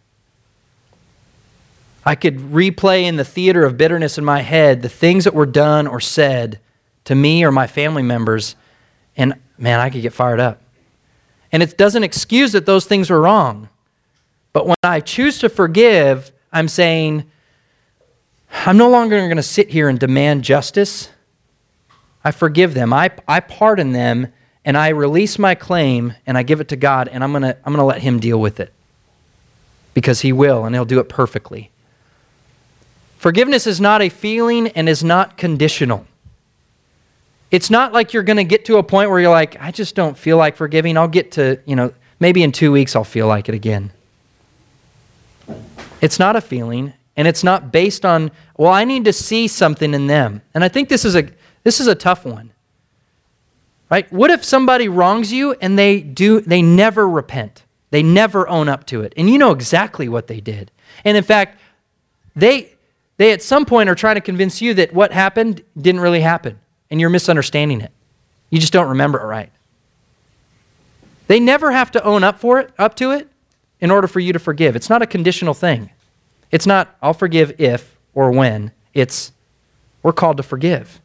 I 2.05 2.15
could 2.15 2.37
replay 2.37 3.03
in 3.03 3.17
the 3.17 3.25
theater 3.25 3.65
of 3.65 3.77
bitterness 3.77 4.17
in 4.17 4.25
my 4.25 4.41
head 4.41 4.81
the 4.81 4.89
things 4.89 5.25
that 5.25 5.33
were 5.33 5.45
done 5.45 5.87
or 5.87 5.99
said 5.99 6.59
to 7.05 7.15
me 7.15 7.43
or 7.43 7.51
my 7.51 7.67
family 7.67 8.03
members, 8.03 8.55
and 9.17 9.33
man, 9.57 9.79
I 9.79 9.89
could 9.89 10.01
get 10.01 10.13
fired 10.13 10.39
up. 10.39 10.61
And 11.51 11.63
it 11.63 11.77
doesn't 11.77 12.03
excuse 12.03 12.51
that 12.51 12.65
those 12.65 12.85
things 12.85 13.09
were 13.09 13.21
wrong. 13.21 13.69
But 14.53 14.67
when 14.67 14.75
I 14.83 14.99
choose 14.99 15.39
to 15.39 15.49
forgive, 15.49 16.31
I'm 16.51 16.67
saying, 16.67 17.29
I'm 18.51 18.77
no 18.77 18.89
longer 18.89 19.17
going 19.17 19.37
to 19.37 19.43
sit 19.43 19.69
here 19.69 19.89
and 19.89 19.99
demand 19.99 20.43
justice. 20.43 21.09
I 22.23 22.31
forgive 22.31 22.73
them. 22.73 22.93
I, 22.93 23.11
I 23.27 23.39
pardon 23.39 23.91
them 23.91 24.27
and 24.65 24.77
I 24.77 24.89
release 24.89 25.39
my 25.39 25.55
claim 25.55 26.13
and 26.25 26.37
I 26.37 26.43
give 26.43 26.61
it 26.61 26.67
to 26.69 26.75
God 26.75 27.07
and 27.07 27.23
I'm 27.23 27.31
going 27.31 27.43
to 27.43 27.57
I'm 27.57 27.73
going 27.73 27.77
to 27.77 27.83
let 27.83 28.01
him 28.01 28.19
deal 28.19 28.39
with 28.39 28.59
it. 28.59 28.73
Because 29.93 30.21
he 30.21 30.31
will 30.31 30.65
and 30.65 30.75
he'll 30.75 30.85
do 30.85 30.99
it 30.99 31.09
perfectly. 31.09 31.71
Forgiveness 33.19 33.67
is 33.67 33.81
not 33.81 34.01
a 34.01 34.07
feeling 34.07 34.69
and 34.69 34.87
is 34.87 35.03
not 35.03 35.35
conditional. 35.35 36.07
It's 37.51 37.69
not 37.69 37.91
like 37.91 38.13
you're 38.13 38.23
going 38.23 38.37
to 38.37 38.45
get 38.45 38.63
to 38.65 38.77
a 38.77 38.83
point 38.83 39.09
where 39.09 39.19
you're 39.19 39.29
like, 39.29 39.61
I 39.61 39.71
just 39.71 39.93
don't 39.93 40.17
feel 40.17 40.37
like 40.37 40.55
forgiving. 40.55 40.95
I'll 40.95 41.09
get 41.09 41.33
to, 41.33 41.59
you 41.65 41.75
know, 41.75 41.93
maybe 42.21 42.43
in 42.43 42.53
two 42.53 42.71
weeks 42.71 42.95
I'll 42.95 43.03
feel 43.03 43.27
like 43.27 43.49
it 43.49 43.55
again. 43.55 43.91
It's 45.99 46.17
not 46.17 46.37
a 46.37 46.41
feeling, 46.41 46.93
and 47.17 47.27
it's 47.27 47.43
not 47.43 47.73
based 47.73 48.05
on, 48.05 48.31
well, 48.55 48.71
I 48.71 48.85
need 48.85 49.03
to 49.03 49.11
see 49.11 49.49
something 49.49 49.93
in 49.93 50.07
them. 50.07 50.41
And 50.53 50.63
I 50.63 50.69
think 50.69 50.87
this 50.87 51.03
is 51.03 51.17
a 51.17 51.27
this 51.65 51.81
is 51.81 51.87
a 51.87 51.95
tough 51.95 52.23
one. 52.23 52.53
Right? 53.91 54.09
What 54.13 54.31
if 54.31 54.45
somebody 54.45 54.87
wrongs 54.87 55.33
you 55.33 55.57
and 55.59 55.77
they 55.77 55.99
do 55.99 56.39
they 56.39 56.61
never 56.61 57.05
repent? 57.05 57.63
They 57.91 58.01
never 58.01 58.47
own 58.47 58.69
up 58.69 58.85
to 58.87 59.01
it. 59.01 59.11
And 59.17 59.29
you 59.29 59.37
know 59.37 59.51
exactly 59.51 60.07
what 60.07 60.27
they 60.27 60.39
did. 60.39 60.71
And 61.03 61.17
in 61.17 61.23
fact, 61.23 61.59
they 62.33 62.75
they 63.19 63.33
at 63.33 63.43
some 63.43 63.65
point 63.65 63.89
are 63.89 63.95
trying 63.95 64.15
to 64.15 64.21
convince 64.21 64.61
you 64.61 64.73
that 64.75 64.93
what 64.93 65.11
happened 65.11 65.61
didn't 65.77 65.99
really 65.99 66.21
happen 66.21 66.57
and 66.89 67.01
you're 67.01 67.09
misunderstanding 67.09 67.81
it. 67.81 67.91
You 68.49 68.59
just 68.59 68.71
don't 68.71 68.87
remember 68.87 69.19
it 69.19 69.25
right. 69.25 69.51
They 71.27 71.37
never 71.37 71.73
have 71.73 71.91
to 71.91 72.03
own 72.05 72.23
up 72.23 72.39
for 72.39 72.61
it, 72.61 72.71
up 72.79 72.95
to 72.95 73.11
it 73.11 73.27
in 73.81 73.91
order 73.91 74.07
for 74.07 74.21
you 74.21 74.31
to 74.31 74.39
forgive. 74.39 74.77
It's 74.77 74.89
not 74.89 75.01
a 75.01 75.05
conditional 75.05 75.53
thing. 75.53 75.89
It's 76.49 76.65
not 76.65 76.95
I'll 77.01 77.13
forgive 77.13 77.59
if 77.59 77.97
or 78.13 78.31
when. 78.31 78.71
It's 78.93 79.33
we're 80.01 80.13
called 80.13 80.37
to 80.37 80.43
forgive. 80.43 81.01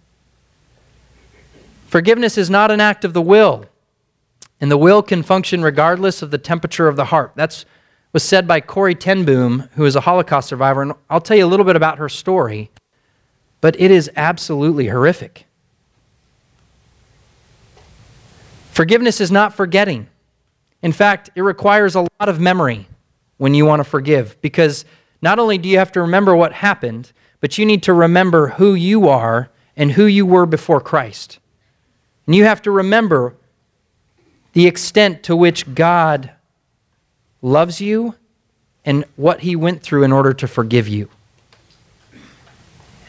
Forgiveness 1.88 2.38
is 2.38 2.48
not 2.48 2.70
an 2.70 2.81
act 2.81 3.05
of 3.05 3.12
the 3.12 3.22
will. 3.22 3.64
And 4.61 4.70
the 4.70 4.79
will 4.79 5.03
can 5.03 5.24
function 5.24 5.62
regardless 5.64 6.22
of 6.22 6.31
the 6.31 6.38
temperature 6.38 6.87
of 6.87 6.94
the 6.94 7.07
heart. 7.07 7.33
That's 7.35 7.64
was 8.14 8.22
said 8.22 8.48
by 8.48 8.62
Corrie 8.62 8.94
ten 8.94 9.27
Boom, 9.27 9.68
who 9.74 9.85
is 9.85 9.94
a 9.94 10.00
Holocaust 10.00 10.48
survivor, 10.48 10.81
and 10.81 10.92
I'll 11.11 11.20
tell 11.20 11.37
you 11.37 11.44
a 11.44 11.46
little 11.46 11.66
bit 11.66 11.77
about 11.77 11.98
her 11.98 12.09
story, 12.09 12.70
but 13.61 13.79
it 13.79 13.90
is 13.90 14.11
absolutely 14.16 14.88
horrific. 14.88 15.44
Forgiveness 18.72 19.20
is 19.20 19.31
not 19.31 19.53
forgetting. 19.55 20.09
In 20.81 20.92
fact, 20.92 21.29
it 21.35 21.42
requires 21.42 21.94
a 21.94 22.00
lot 22.00 22.29
of 22.29 22.40
memory. 22.40 22.88
when 23.37 23.55
you 23.55 23.66
want 23.66 23.81
to 23.81 23.85
forgive 23.85 24.40
because 24.40 24.85
not 25.22 25.38
only 25.38 25.59
do 25.59 25.68
you 25.68 25.79
have 25.79 25.92
to 25.92 26.00
remember 26.00 26.37
what 26.37 26.53
happened, 26.53 27.12
but 27.40 27.59
you 27.59 27.66
need 27.66 27.83
to 27.83 27.92
remember 27.92 28.48
who 28.48 28.74
you 28.74 29.09
are 29.09 29.50
and 29.77 29.92
who 29.92 30.07
you 30.07 30.24
were 30.24 30.46
before 30.46 30.81
Christ. 30.81 31.38
And 32.27 32.35
you 32.35 32.44
have 32.44 32.62
to 32.62 32.70
remember 32.70 33.35
the 34.53 34.66
extent 34.66 35.22
to 35.24 35.37
which 35.37 35.74
God 35.74 36.31
loves 37.44 37.80
you 37.80 38.14
and 38.85 39.04
what 39.16 39.40
he 39.40 39.54
went 39.54 39.83
through 39.83 40.02
in 40.02 40.12
order 40.12 40.33
to 40.33 40.48
forgive 40.48 40.88
you. 40.88 41.09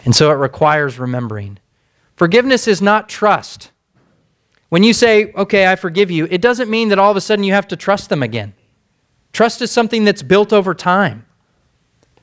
And 0.03 0.15
so 0.15 0.29
it 0.29 0.35
requires 0.35 0.99
remembering. 0.99 1.57
Forgiveness 2.17 2.67
is 2.67 2.81
not 2.81 3.09
trust. 3.09 3.71
When 4.69 4.83
you 4.83 4.93
say, 4.93 5.31
okay, 5.33 5.67
I 5.71 5.75
forgive 5.75 6.11
you, 6.11 6.27
it 6.29 6.41
doesn't 6.41 6.69
mean 6.69 6.89
that 6.89 6.99
all 6.99 7.09
of 7.09 7.17
a 7.17 7.21
sudden 7.21 7.45
you 7.45 7.53
have 7.53 7.67
to 7.69 7.75
trust 7.75 8.09
them 8.09 8.21
again. 8.21 8.53
Trust 9.31 9.61
is 9.61 9.71
something 9.71 10.03
that's 10.03 10.21
built 10.21 10.53
over 10.53 10.73
time. 10.73 11.25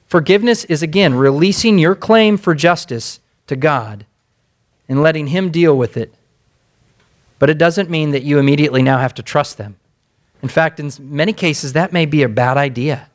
Forgiveness 0.06 0.64
is, 0.66 0.82
again, 0.82 1.14
releasing 1.14 1.78
your 1.78 1.94
claim 1.94 2.36
for 2.36 2.54
justice 2.54 3.20
to 3.46 3.56
God 3.56 4.04
and 4.88 5.02
letting 5.02 5.28
Him 5.28 5.50
deal 5.50 5.76
with 5.76 5.96
it. 5.96 6.14
But 7.38 7.48
it 7.48 7.58
doesn't 7.58 7.90
mean 7.90 8.10
that 8.10 8.22
you 8.22 8.38
immediately 8.38 8.82
now 8.82 8.98
have 8.98 9.14
to 9.14 9.22
trust 9.22 9.56
them. 9.56 9.76
In 10.42 10.48
fact, 10.48 10.80
in 10.80 10.90
many 10.98 11.32
cases, 11.32 11.74
that 11.74 11.92
may 11.92 12.04
be 12.04 12.22
a 12.22 12.28
bad 12.28 12.56
idea. 12.56 13.08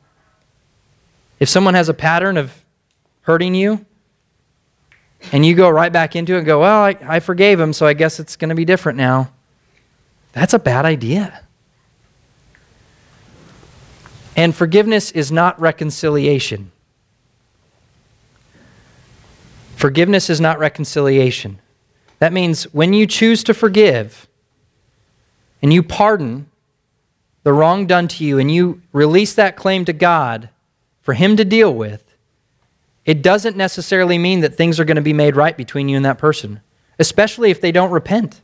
If 1.38 1.48
someone 1.48 1.74
has 1.74 1.88
a 1.88 1.94
pattern 1.94 2.36
of 2.36 2.64
hurting 3.22 3.54
you, 3.54 3.84
and 5.32 5.44
you 5.44 5.54
go 5.54 5.68
right 5.68 5.92
back 5.92 6.16
into 6.16 6.34
it 6.34 6.38
and 6.38 6.46
go, 6.46 6.60
Well, 6.60 6.82
I, 6.82 6.96
I 7.02 7.20
forgave 7.20 7.60
him, 7.60 7.72
so 7.72 7.86
I 7.86 7.92
guess 7.92 8.18
it's 8.18 8.36
going 8.36 8.48
to 8.48 8.54
be 8.54 8.64
different 8.64 8.96
now, 8.98 9.30
that's 10.32 10.54
a 10.54 10.58
bad 10.58 10.84
idea. 10.84 11.42
And 14.36 14.54
forgiveness 14.54 15.10
is 15.10 15.32
not 15.32 15.60
reconciliation. 15.60 16.70
Forgiveness 19.74 20.30
is 20.30 20.40
not 20.40 20.58
reconciliation. 20.58 21.60
That 22.20 22.32
means 22.32 22.64
when 22.72 22.92
you 22.92 23.06
choose 23.06 23.42
to 23.44 23.54
forgive 23.54 24.28
and 25.60 25.72
you 25.72 25.82
pardon 25.82 26.48
the 27.48 27.54
wrong 27.54 27.86
done 27.86 28.06
to 28.06 28.24
you 28.24 28.38
and 28.38 28.52
you 28.52 28.82
release 28.92 29.32
that 29.32 29.56
claim 29.56 29.82
to 29.86 29.92
God 29.94 30.50
for 31.00 31.14
Him 31.14 31.34
to 31.38 31.46
deal 31.46 31.74
with, 31.74 32.04
it 33.06 33.22
doesn't 33.22 33.56
necessarily 33.56 34.18
mean 34.18 34.40
that 34.40 34.54
things 34.54 34.78
are 34.78 34.84
going 34.84 34.96
to 34.96 35.00
be 35.00 35.14
made 35.14 35.34
right 35.34 35.56
between 35.56 35.88
you 35.88 35.96
and 35.96 36.04
that 36.04 36.18
person, 36.18 36.60
especially 36.98 37.50
if 37.50 37.62
they 37.62 37.72
don't 37.72 37.90
repent. 37.90 38.42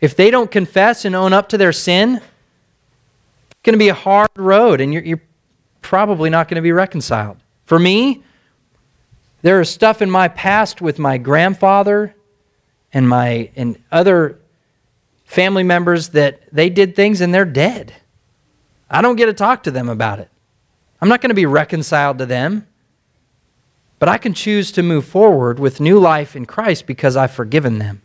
If 0.00 0.16
they 0.16 0.30
don't 0.30 0.50
confess 0.50 1.04
and 1.04 1.14
own 1.14 1.34
up 1.34 1.50
to 1.50 1.58
their 1.58 1.74
sin, 1.74 2.14
it's 2.14 3.62
going 3.62 3.74
to 3.74 3.78
be 3.78 3.90
a 3.90 3.94
hard 3.94 4.30
road 4.36 4.80
and 4.80 4.90
you're, 4.90 5.02
you're 5.02 5.22
probably 5.82 6.30
not 6.30 6.48
going 6.48 6.56
to 6.56 6.62
be 6.62 6.72
reconciled. 6.72 7.36
For 7.66 7.78
me, 7.78 8.22
there 9.42 9.60
is 9.60 9.68
stuff 9.68 10.00
in 10.00 10.10
my 10.10 10.28
past 10.28 10.80
with 10.80 10.98
my 10.98 11.18
grandfather 11.18 12.14
and 12.90 13.06
my 13.06 13.50
and 13.54 13.78
other 13.92 14.38
family 15.32 15.62
members 15.62 16.10
that 16.10 16.42
they 16.52 16.68
did 16.68 16.94
things 16.94 17.22
and 17.22 17.32
they're 17.32 17.46
dead. 17.46 17.94
I 18.90 19.00
don't 19.00 19.16
get 19.16 19.26
to 19.26 19.32
talk 19.32 19.62
to 19.62 19.70
them 19.70 19.88
about 19.88 20.18
it. 20.18 20.28
I'm 21.00 21.08
not 21.08 21.22
going 21.22 21.30
to 21.30 21.34
be 21.34 21.46
reconciled 21.46 22.18
to 22.18 22.26
them. 22.26 22.66
But 23.98 24.10
I 24.10 24.18
can 24.18 24.34
choose 24.34 24.72
to 24.72 24.82
move 24.82 25.06
forward 25.06 25.58
with 25.58 25.80
new 25.80 25.98
life 25.98 26.36
in 26.36 26.44
Christ 26.44 26.86
because 26.86 27.16
I've 27.16 27.30
forgiven 27.30 27.78
them. 27.78 28.02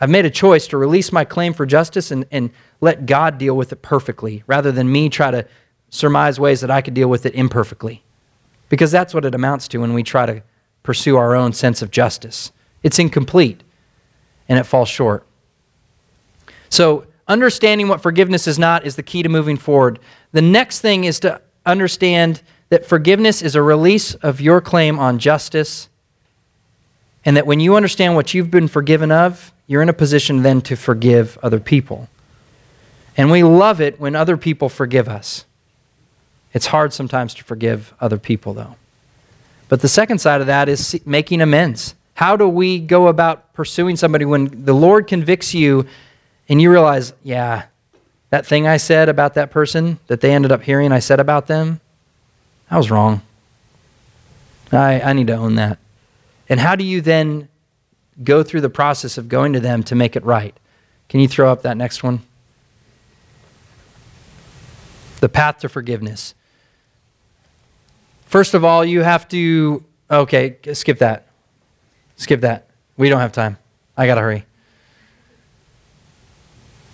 I've 0.00 0.08
made 0.08 0.24
a 0.24 0.30
choice 0.30 0.66
to 0.68 0.78
release 0.78 1.12
my 1.12 1.24
claim 1.24 1.52
for 1.52 1.66
justice 1.66 2.10
and, 2.10 2.24
and 2.30 2.50
let 2.80 3.06
God 3.06 3.36
deal 3.36 3.56
with 3.56 3.72
it 3.72 3.82
perfectly 3.82 4.42
rather 4.46 4.72
than 4.72 4.90
me 4.90 5.08
try 5.08 5.30
to 5.30 5.46
surmise 5.90 6.40
ways 6.40 6.60
that 6.62 6.70
I 6.70 6.80
could 6.80 6.94
deal 6.94 7.08
with 7.08 7.26
it 7.26 7.34
imperfectly. 7.34 8.02
Because 8.68 8.90
that's 8.90 9.12
what 9.12 9.24
it 9.24 9.34
amounts 9.34 9.68
to 9.68 9.78
when 9.78 9.94
we 9.94 10.02
try 10.02 10.24
to 10.24 10.42
pursue 10.82 11.16
our 11.16 11.34
own 11.34 11.52
sense 11.52 11.82
of 11.82 11.90
justice. 11.90 12.50
It's 12.82 12.98
incomplete 12.98 13.62
and 14.48 14.58
it 14.58 14.64
falls 14.64 14.88
short. 14.88 15.25
So, 16.76 17.06
understanding 17.26 17.88
what 17.88 18.02
forgiveness 18.02 18.46
is 18.46 18.58
not 18.58 18.84
is 18.84 18.96
the 18.96 19.02
key 19.02 19.22
to 19.22 19.30
moving 19.30 19.56
forward. 19.56 19.98
The 20.32 20.42
next 20.42 20.82
thing 20.82 21.04
is 21.04 21.18
to 21.20 21.40
understand 21.64 22.42
that 22.68 22.84
forgiveness 22.84 23.40
is 23.40 23.54
a 23.54 23.62
release 23.62 24.14
of 24.16 24.42
your 24.42 24.60
claim 24.60 24.98
on 24.98 25.18
justice, 25.18 25.88
and 27.24 27.34
that 27.34 27.46
when 27.46 27.60
you 27.60 27.76
understand 27.76 28.14
what 28.14 28.34
you've 28.34 28.50
been 28.50 28.68
forgiven 28.68 29.10
of, 29.10 29.54
you're 29.66 29.80
in 29.80 29.88
a 29.88 29.94
position 29.94 30.42
then 30.42 30.60
to 30.60 30.76
forgive 30.76 31.38
other 31.42 31.60
people. 31.60 32.10
And 33.16 33.30
we 33.30 33.42
love 33.42 33.80
it 33.80 33.98
when 33.98 34.14
other 34.14 34.36
people 34.36 34.68
forgive 34.68 35.08
us. 35.08 35.46
It's 36.52 36.66
hard 36.66 36.92
sometimes 36.92 37.32
to 37.36 37.44
forgive 37.44 37.94
other 38.02 38.18
people, 38.18 38.52
though. 38.52 38.76
But 39.70 39.80
the 39.80 39.88
second 39.88 40.18
side 40.18 40.42
of 40.42 40.46
that 40.48 40.68
is 40.68 41.00
making 41.06 41.40
amends. 41.40 41.94
How 42.12 42.36
do 42.36 42.46
we 42.46 42.80
go 42.80 43.08
about 43.08 43.54
pursuing 43.54 43.96
somebody 43.96 44.26
when 44.26 44.66
the 44.66 44.74
Lord 44.74 45.06
convicts 45.06 45.54
you 45.54 45.86
and 46.48 46.60
you 46.60 46.70
realize, 46.70 47.12
yeah, 47.22 47.66
that 48.30 48.46
thing 48.46 48.66
I 48.66 48.76
said 48.76 49.08
about 49.08 49.34
that 49.34 49.50
person 49.50 49.98
that 50.06 50.20
they 50.20 50.32
ended 50.32 50.52
up 50.52 50.62
hearing 50.62 50.92
I 50.92 50.98
said 50.98 51.20
about 51.20 51.46
them, 51.46 51.80
I 52.70 52.76
was 52.76 52.90
wrong. 52.90 53.22
I, 54.72 55.00
I 55.00 55.12
need 55.12 55.28
to 55.28 55.36
own 55.36 55.54
that. 55.56 55.78
And 56.48 56.60
how 56.60 56.76
do 56.76 56.84
you 56.84 57.00
then 57.00 57.48
go 58.22 58.42
through 58.42 58.60
the 58.60 58.70
process 58.70 59.18
of 59.18 59.28
going 59.28 59.52
to 59.52 59.60
them 59.60 59.82
to 59.84 59.94
make 59.94 60.16
it 60.16 60.24
right? 60.24 60.56
Can 61.08 61.20
you 61.20 61.28
throw 61.28 61.50
up 61.50 61.62
that 61.62 61.76
next 61.76 62.02
one? 62.02 62.22
The 65.20 65.28
path 65.28 65.58
to 65.58 65.68
forgiveness. 65.68 66.34
First 68.26 68.54
of 68.54 68.64
all, 68.64 68.84
you 68.84 69.02
have 69.02 69.28
to. 69.28 69.84
Okay, 70.10 70.58
skip 70.72 70.98
that. 70.98 71.26
Skip 72.16 72.42
that. 72.42 72.68
We 72.96 73.08
don't 73.08 73.20
have 73.20 73.32
time. 73.32 73.56
I 73.96 74.06
got 74.06 74.16
to 74.16 74.20
hurry. 74.20 74.44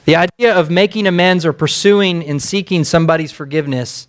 The 0.04 0.16
idea 0.16 0.54
of 0.54 0.70
making 0.70 1.06
amends 1.06 1.46
or 1.46 1.52
pursuing 1.52 2.24
and 2.24 2.42
seeking 2.42 2.84
somebody's 2.84 3.32
forgiveness 3.32 4.08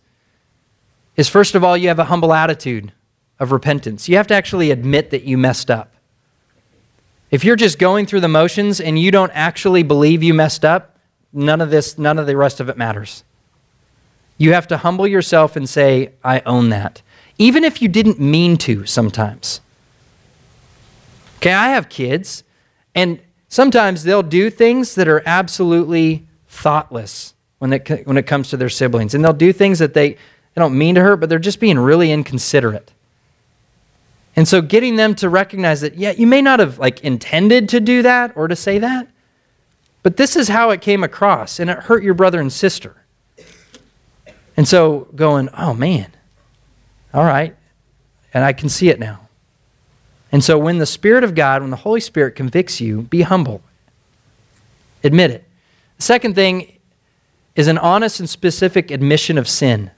is 1.16 1.30
first 1.30 1.54
of 1.54 1.64
all, 1.64 1.78
you 1.78 1.88
have 1.90 2.00
a 2.00 2.06
humble 2.06 2.34
attitude 2.34 2.92
of 3.40 3.52
repentance. 3.52 4.10
You 4.10 4.18
have 4.18 4.28
to 4.28 4.34
actually 4.34 4.72
admit 4.72 5.12
that 5.12 5.24
you 5.24 5.38
messed 5.38 5.70
up. 5.70 5.94
If 7.30 7.44
you're 7.44 7.56
just 7.56 7.80
going 7.80 8.06
through 8.06 8.22
the 8.22 8.28
motions 8.28 8.80
and 8.80 8.98
you 8.98 9.12
don't 9.12 9.32
actually 9.34 9.84
believe 9.84 10.24
you 10.24 10.34
messed 10.34 10.66
up, 10.66 10.98
none 11.32 11.62
of 11.62 11.70
this, 11.70 11.98
none 11.98 12.20
of 12.20 12.28
the 12.28 12.38
rest 12.38 12.60
of 12.60 12.70
it 12.70 12.78
matters. 12.78 13.24
You 14.38 14.54
have 14.54 14.68
to 14.68 14.78
humble 14.78 15.08
yourself 15.08 15.56
and 15.56 15.70
say, 15.70 16.14
I 16.24 16.42
own 16.46 16.70
that. 16.70 17.02
Even 17.38 17.64
if 17.64 17.82
you 17.82 17.88
didn't 17.88 18.20
mean 18.20 18.58
to 18.58 18.86
sometimes. 18.86 19.62
Okay, 21.38 21.54
I 21.54 21.70
have 21.70 21.90
kids, 21.90 22.44
and 22.96 23.20
sometimes 23.54 24.04
they'll 24.04 24.24
do 24.24 24.50
things 24.50 24.96
that 24.96 25.08
are 25.08 25.22
absolutely 25.28 26.26
thoughtless 26.48 27.36
when 27.60 27.72
it, 27.72 28.08
when 28.08 28.18
it 28.18 28.26
comes 28.26 28.50
to 28.50 28.58
their 28.58 28.70
siblings. 28.70 29.14
And 29.14 29.24
they'll 29.24 29.32
do 29.32 29.54
things 29.54 29.78
that 29.78 29.94
they, 29.94 30.10
they 30.10 30.18
don't 30.56 30.76
mean 30.76 30.96
to 30.96 31.02
hurt, 31.02 31.18
but 31.18 31.30
they're 31.30 31.38
just 31.38 31.60
being 31.60 31.78
really 31.78 32.12
inconsiderate. 32.12 32.92
And 34.36 34.48
so 34.48 34.60
getting 34.62 34.96
them 34.96 35.14
to 35.16 35.30
recognize 35.30 35.82
that, 35.82 35.96
yeah, 35.96 36.12
you 36.12 36.26
may 36.26 36.42
not 36.42 36.60
have 36.60 36.80
like 36.80 37.02
intended 37.02 37.70
to 37.70 37.80
do 37.80 38.02
that 38.02 38.36
or 38.36 38.48
to 38.48 38.56
say 38.56 38.80
that, 38.80 39.08
but 40.02 40.18
this 40.18 40.36
is 40.36 40.48
how 40.48 40.72
it 40.72 40.82
came 40.82 41.04
across 41.04 41.60
and 41.60 41.70
it 41.70 41.78
hurt 41.78 42.04
your 42.04 42.16
brother 42.16 42.42
and 42.42 42.52
sister. 42.52 42.96
And 44.58 44.68
so 44.68 45.08
going, 45.16 45.50
oh 45.56 45.76
man, 45.76 46.12
all 47.14 47.24
right, 47.24 47.56
and 48.34 48.44
I 48.44 48.54
can 48.54 48.70
see 48.70 48.90
it 48.90 49.00
now. 49.00 49.23
And 50.34 50.44
so 50.44 50.58
when 50.58 50.80
the 50.80 50.88
Spirit 50.88 51.24
of 51.24 51.36
God, 51.36 51.62
when 51.62 51.70
the 51.70 51.78
Holy 51.78 52.00
Spirit 52.00 52.36
convicts 52.36 52.82
you, 52.82 53.04
be 53.04 53.22
humble. 53.22 53.62
Admit 55.04 55.30
it. 55.30 55.46
The 55.98 56.04
second 56.04 56.34
thing 56.34 56.80
is 57.56 57.68
an 57.68 57.78
honest 57.78 58.20
and 58.20 58.28
specific 58.28 58.90
admission 58.90 59.38
of 59.38 59.48
sin. 59.48 59.92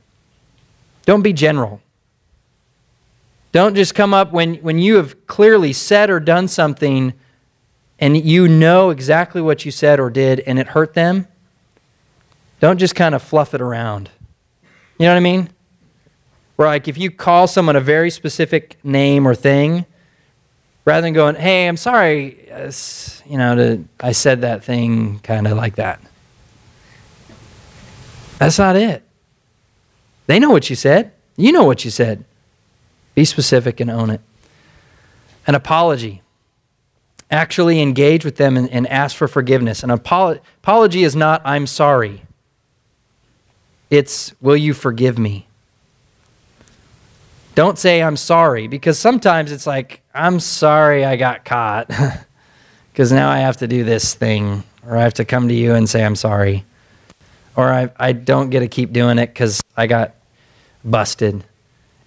Don't 1.05 1.21
be 1.21 1.31
general. 1.31 1.79
Don't 3.53 3.75
just 3.75 3.95
come 3.95 4.13
up 4.13 4.33
when, 4.33 4.55
when 4.55 4.77
you 4.77 4.97
have 4.97 5.25
clearly 5.25 5.71
said 5.71 6.09
or 6.09 6.19
done 6.19 6.49
something 6.49 7.13
and 7.97 8.17
you 8.17 8.49
know 8.49 8.89
exactly 8.89 9.41
what 9.41 9.63
you 9.63 9.71
said 9.71 10.01
or 10.01 10.09
did 10.09 10.41
and 10.41 10.59
it 10.59 10.67
hurt 10.67 10.95
them. 10.95 11.27
Don't 12.59 12.77
just 12.77 12.93
kind 12.93 13.15
of 13.15 13.23
fluff 13.23 13.53
it 13.53 13.61
around. 13.61 14.09
You 14.99 15.05
know 15.05 15.11
what 15.11 15.17
I 15.17 15.21
mean? 15.21 15.49
Where, 16.57 16.67
like, 16.67 16.89
if 16.89 16.97
you 16.97 17.09
call 17.09 17.47
someone 17.47 17.77
a 17.77 17.81
very 17.81 18.09
specific 18.09 18.77
name 18.83 19.25
or 19.25 19.33
thing, 19.33 19.85
rather 20.85 21.01
than 21.01 21.13
going, 21.13 21.35
hey, 21.35 21.67
I'm 21.67 21.77
sorry, 21.77 22.49
uh, 22.51 22.71
you 23.25 23.37
know, 23.37 23.55
to, 23.55 23.83
I 23.99 24.11
said 24.11 24.41
that 24.41 24.63
thing 24.63 25.19
kind 25.19 25.47
of 25.47 25.57
like 25.57 25.75
that. 25.75 25.99
That's 28.37 28.59
not 28.59 28.75
it. 28.75 29.03
They 30.27 30.39
know 30.39 30.51
what 30.51 30.69
you 30.69 30.75
said. 30.75 31.11
You 31.35 31.51
know 31.51 31.63
what 31.63 31.83
you 31.83 31.91
said. 31.91 32.23
Be 33.15 33.25
specific 33.25 33.79
and 33.79 33.89
own 33.89 34.09
it. 34.09 34.21
An 35.47 35.55
apology. 35.55 36.21
Actually 37.31 37.81
engage 37.81 38.23
with 38.23 38.35
them 38.35 38.55
and, 38.57 38.69
and 38.69 38.87
ask 38.87 39.15
for 39.15 39.27
forgiveness. 39.27 39.83
An 39.83 39.89
apolo- 39.89 40.39
apology 40.61 41.03
is 41.03 41.15
not, 41.15 41.41
I'm 41.45 41.65
sorry. 41.65 42.23
it's, 43.89 44.33
Will 44.41 44.57
you 44.57 44.73
forgive 44.73 45.17
me? 45.17 45.44
Don't 47.55 47.79
say, 47.79 48.03
I'm 48.03 48.17
sorry, 48.17 48.67
because 48.67 48.99
sometimes 48.99 49.51
it's 49.51 49.65
like, 49.65 50.01
I'm 50.13 50.41
sorry 50.41 51.05
I 51.05 51.15
got 51.15 51.45
caught, 51.45 51.87
because 52.91 53.13
now 53.13 53.29
I 53.29 53.39
have 53.39 53.57
to 53.57 53.67
do 53.67 53.85
this 53.85 54.13
thing, 54.13 54.63
or 54.85 54.97
I 54.97 55.03
have 55.03 55.13
to 55.15 55.25
come 55.25 55.47
to 55.47 55.53
you 55.53 55.73
and 55.73 55.89
say, 55.89 56.03
I'm 56.03 56.17
sorry. 56.17 56.65
Or 57.55 57.71
I, 57.71 57.89
I 57.97 58.11
don't 58.11 58.49
get 58.49 58.59
to 58.59 58.67
keep 58.67 58.91
doing 58.91 59.17
it 59.17 59.27
because 59.27 59.61
I 59.77 59.87
got 59.87 60.15
busted. 60.83 61.45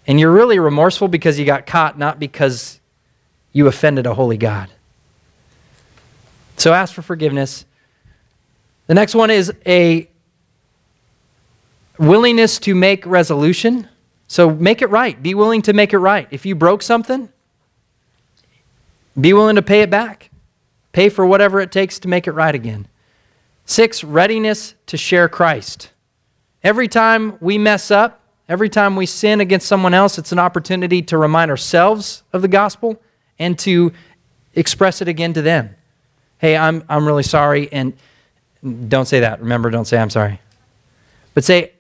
And 0.07 0.21
you're 0.21 0.31
really 0.31 0.59
remorseful 0.59 1.09
because 1.09 1.39
you 1.39 1.47
got 1.47 1.67
caught, 1.67 1.99
not 1.99 2.19
because 2.19 2.79
you 3.53 3.67
offended 3.67 4.07
a 4.07 4.13
holy 4.13 4.37
God. 4.37 4.69
So 6.59 6.75
ask 6.75 6.93
for 6.93 7.03
forgiveness. 7.03 7.65
The 8.87 8.95
next 8.95 9.15
one 9.15 9.31
is 9.31 9.53
a 9.65 10.09
willingness 11.99 12.59
to 12.61 12.75
make 12.75 13.07
resolution. 13.07 13.89
So 14.29 14.51
make 14.51 14.83
it 14.83 14.91
right. 14.91 15.21
Be 15.21 15.35
willing 15.35 15.63
to 15.63 15.73
make 15.73 15.93
it 15.93 15.99
right. 15.99 16.29
If 16.31 16.47
you 16.47 16.55
broke 16.55 16.83
something, 16.83 17.31
be 19.19 19.33
willing 19.33 19.57
to 19.57 19.63
pay 19.63 19.81
it 19.81 19.91
back. 19.91 20.31
Pay 20.93 21.09
for 21.09 21.27
whatever 21.27 21.61
it 21.61 21.73
takes 21.73 21.99
to 22.01 22.09
make 22.09 22.27
it 22.27 22.33
right 22.33 22.55
again. 22.55 22.87
Six, 23.65 24.05
readiness 24.05 24.75
to 24.87 24.97
share 24.97 25.29
Christ. 25.29 25.91
Every 26.63 26.89
time 26.89 27.39
we 27.41 27.59
mess 27.59 27.91
up, 27.91 28.21
every 28.49 28.69
time 28.69 28.97
we 28.97 29.07
sin 29.07 29.41
against 29.41 29.67
someone 29.67 29.95
else, 29.95 30.19
it's 30.19 30.33
an 30.33 30.39
opportunity 30.39 31.03
to 31.03 31.19
remind 31.19 31.51
ourselves 31.51 32.23
of 32.33 32.43
the 32.43 32.49
gospel 32.49 33.01
and 33.39 33.59
to 33.61 33.93
express 34.55 35.01
it 35.01 35.09
again 35.09 35.33
to 35.35 35.43
them. 35.43 35.75
Hey, 36.39 36.57
I'm, 36.57 36.85
I'm 36.89 37.07
really 37.07 37.23
sorry. 37.23 37.73
And 37.73 37.95
don't 38.89 39.07
say 39.07 39.21
that. 39.21 39.41
Remember, 39.41 39.71
don't 39.71 39.85
say 39.87 39.99
I'm 39.99 40.11
sorry. 40.11 40.41
But 41.35 41.45
say, 41.45 41.73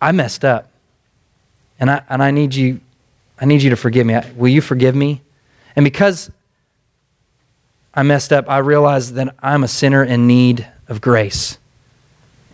I 0.00 0.12
messed 0.12 0.44
up. 0.44 0.70
And 1.78 1.90
I, 1.90 2.02
and 2.08 2.22
I 2.22 2.30
need 2.30 2.54
you 2.54 2.80
I 3.38 3.46
need 3.46 3.62
you 3.62 3.70
to 3.70 3.76
forgive 3.76 4.06
me. 4.06 4.18
Will 4.36 4.48
you 4.48 4.60
forgive 4.60 4.94
me? 4.94 5.22
And 5.74 5.84
because 5.84 6.30
I 7.92 8.02
messed 8.02 8.32
up, 8.32 8.48
I 8.48 8.58
realize 8.58 9.14
that 9.14 9.34
I'm 9.40 9.64
a 9.64 9.68
sinner 9.68 10.04
in 10.04 10.26
need 10.26 10.68
of 10.88 11.00
grace. 11.00 11.58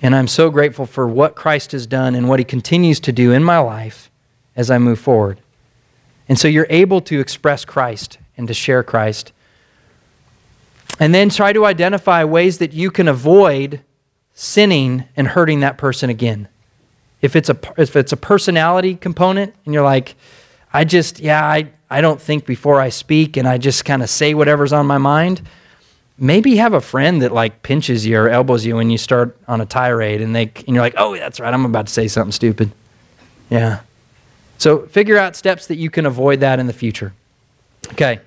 And 0.02 0.14
I'm 0.14 0.28
so 0.28 0.50
grateful 0.50 0.87
for 0.87 1.06
what 1.06 1.35
Christ 1.35 1.72
has 1.72 1.87
done 1.87 2.14
and 2.14 2.28
what 2.28 2.38
he 2.38 2.44
continues 2.44 3.00
to 3.00 3.12
do 3.12 3.33
in 3.33 3.44
my 3.44 3.59
life 3.59 4.11
as 4.56 4.70
I 4.70 4.78
move 4.78 4.98
forward. 4.98 5.40
And 6.28 6.38
so 6.38 6.48
you're 6.48 6.66
able 6.70 7.00
to 7.02 7.20
express 7.20 7.64
Christ 7.64 8.18
and 8.37 8.48
to 8.48 8.54
share 8.54 8.83
Christ. 8.83 9.33
And 10.98 11.14
then 11.14 11.28
try 11.28 11.52
to 11.52 11.66
identify 11.66 12.24
ways 12.24 12.59
that 12.59 12.72
you 12.72 12.90
can 12.90 13.09
avoid 13.09 13.83
sinning 14.33 15.04
and 15.16 15.28
hurting 15.28 15.61
that 15.61 15.76
person 15.76 16.09
again. 16.09 16.48
If 17.22 17.37
it's 17.37 17.48
a, 17.48 17.59
if 17.76 17.96
it's 17.96 18.12
a 18.12 18.16
personality 18.16 18.94
component 18.96 19.54
and 19.64 19.74
you're 19.74 19.85
like, 19.85 20.14
I 20.72 20.85
just, 20.85 21.20
yeah, 21.20 21.44
I, 21.44 21.70
I 21.90 22.00
don't 22.00 22.20
think 22.20 22.46
before 22.46 22.80
I 22.80 22.88
speak 22.88 23.37
and 23.37 23.46
I 23.46 23.59
just 23.59 23.85
kind 23.85 24.02
of 24.02 24.09
say 24.09 24.35
whatever's 24.35 24.72
on 24.72 24.87
my 24.87 24.98
mind, 24.98 25.42
maybe 26.20 26.56
have 26.56 26.74
a 26.74 26.80
friend 26.80 27.22
that 27.22 27.33
like 27.33 27.62
pinches 27.62 28.06
you 28.06 28.18
or 28.18 28.28
elbows 28.28 28.64
you 28.64 28.76
when 28.76 28.90
you 28.90 28.98
start 28.98 29.37
on 29.48 29.61
a 29.61 29.66
tirade 29.66 30.20
and 30.20 30.37
they 30.37 30.44
and 30.44 30.68
you're 30.68 30.83
like, 30.83 30.94
"Oh, 30.96 31.16
that's 31.16 31.40
right. 31.40 31.52
I'm 31.52 31.64
about 31.64 31.87
to 31.87 31.92
say 31.92 32.06
something 32.06 32.33
stupid." 32.33 32.70
Yeah. 33.48 33.80
So, 34.59 34.87
figure 34.87 35.16
out 35.16 35.35
steps 35.35 35.66
that 35.68 35.76
you 35.76 35.90
can 35.90 36.04
avoid 36.04 36.40
that 36.40 36.61
in 36.61 36.66
the 36.66 36.72
future. 36.74 37.14
Okay. 37.92 38.20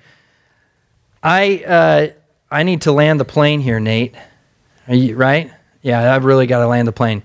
I 1.22 1.64
uh, 1.66 2.08
I 2.50 2.64
need 2.64 2.82
to 2.82 2.92
land 2.92 3.20
the 3.20 3.24
plane 3.24 3.60
here, 3.60 3.80
Nate. 3.80 4.14
Are 4.88 4.94
you 4.94 5.16
right? 5.16 5.50
Yeah, 5.80 6.14
I've 6.14 6.24
really 6.24 6.46
got 6.46 6.58
to 6.58 6.66
land 6.66 6.86
the 6.88 6.92
plane. 6.92 7.22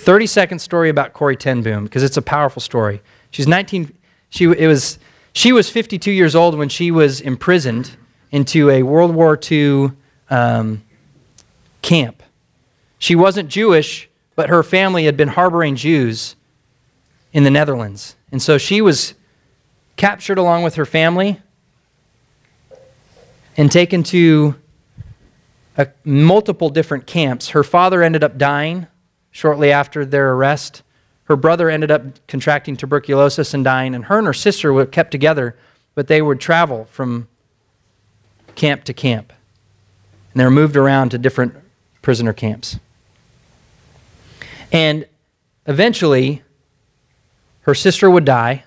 30 0.00 0.26
second 0.26 0.58
story 0.60 0.88
about 0.88 1.12
Corrie 1.12 1.36
ten 1.36 1.62
Boom 1.62 1.84
because 1.84 2.02
it's 2.02 2.16
a 2.16 2.22
powerful 2.22 2.60
story. 2.60 3.02
She's 3.30 3.46
19 3.46 3.96
she 4.30 4.44
it 4.44 4.66
was 4.66 4.98
she 5.32 5.52
was 5.52 5.68
52 5.68 6.10
years 6.10 6.34
old 6.34 6.56
when 6.56 6.68
she 6.68 6.90
was 6.90 7.20
imprisoned 7.20 7.96
into 8.32 8.70
a 8.70 8.82
World 8.82 9.14
War 9.14 9.38
II 9.50 9.92
um, 10.30 10.82
camp. 11.82 12.22
She 12.98 13.14
wasn't 13.14 13.48
Jewish, 13.48 14.08
but 14.36 14.48
her 14.48 14.62
family 14.62 15.04
had 15.04 15.16
been 15.16 15.28
harboring 15.28 15.76
Jews 15.76 16.36
in 17.32 17.44
the 17.44 17.50
Netherlands. 17.50 18.16
And 18.32 18.42
so 18.42 18.58
she 18.58 18.80
was 18.80 19.14
captured 19.96 20.38
along 20.38 20.62
with 20.62 20.76
her 20.76 20.86
family 20.86 21.40
and 23.56 23.70
taken 23.70 24.02
to 24.04 24.54
a, 25.76 25.88
multiple 26.04 26.70
different 26.70 27.06
camps. 27.06 27.50
Her 27.50 27.64
father 27.64 28.02
ended 28.02 28.24
up 28.24 28.38
dying 28.38 28.86
shortly 29.30 29.72
after 29.72 30.04
their 30.04 30.32
arrest. 30.32 30.82
Her 31.24 31.36
brother 31.36 31.70
ended 31.70 31.90
up 31.90 32.26
contracting 32.26 32.76
tuberculosis 32.76 33.54
and 33.54 33.64
dying, 33.64 33.94
and 33.94 34.06
her 34.06 34.18
and 34.18 34.26
her 34.26 34.34
sister 34.34 34.72
were 34.72 34.86
kept 34.86 35.10
together, 35.10 35.56
but 35.94 36.08
they 36.08 36.20
would 36.20 36.40
travel 36.40 36.86
from 36.86 37.28
camp 38.56 38.84
to 38.84 38.92
camp. 38.92 39.32
And 40.32 40.40
they 40.40 40.44
were 40.44 40.50
moved 40.50 40.76
around 40.76 41.10
to 41.10 41.18
different 41.18 41.54
prisoner 42.02 42.32
camps. 42.32 42.78
And 44.72 45.06
eventually, 45.66 46.42
her 47.62 47.74
sister 47.74 48.10
would 48.10 48.24
die. 48.24 48.64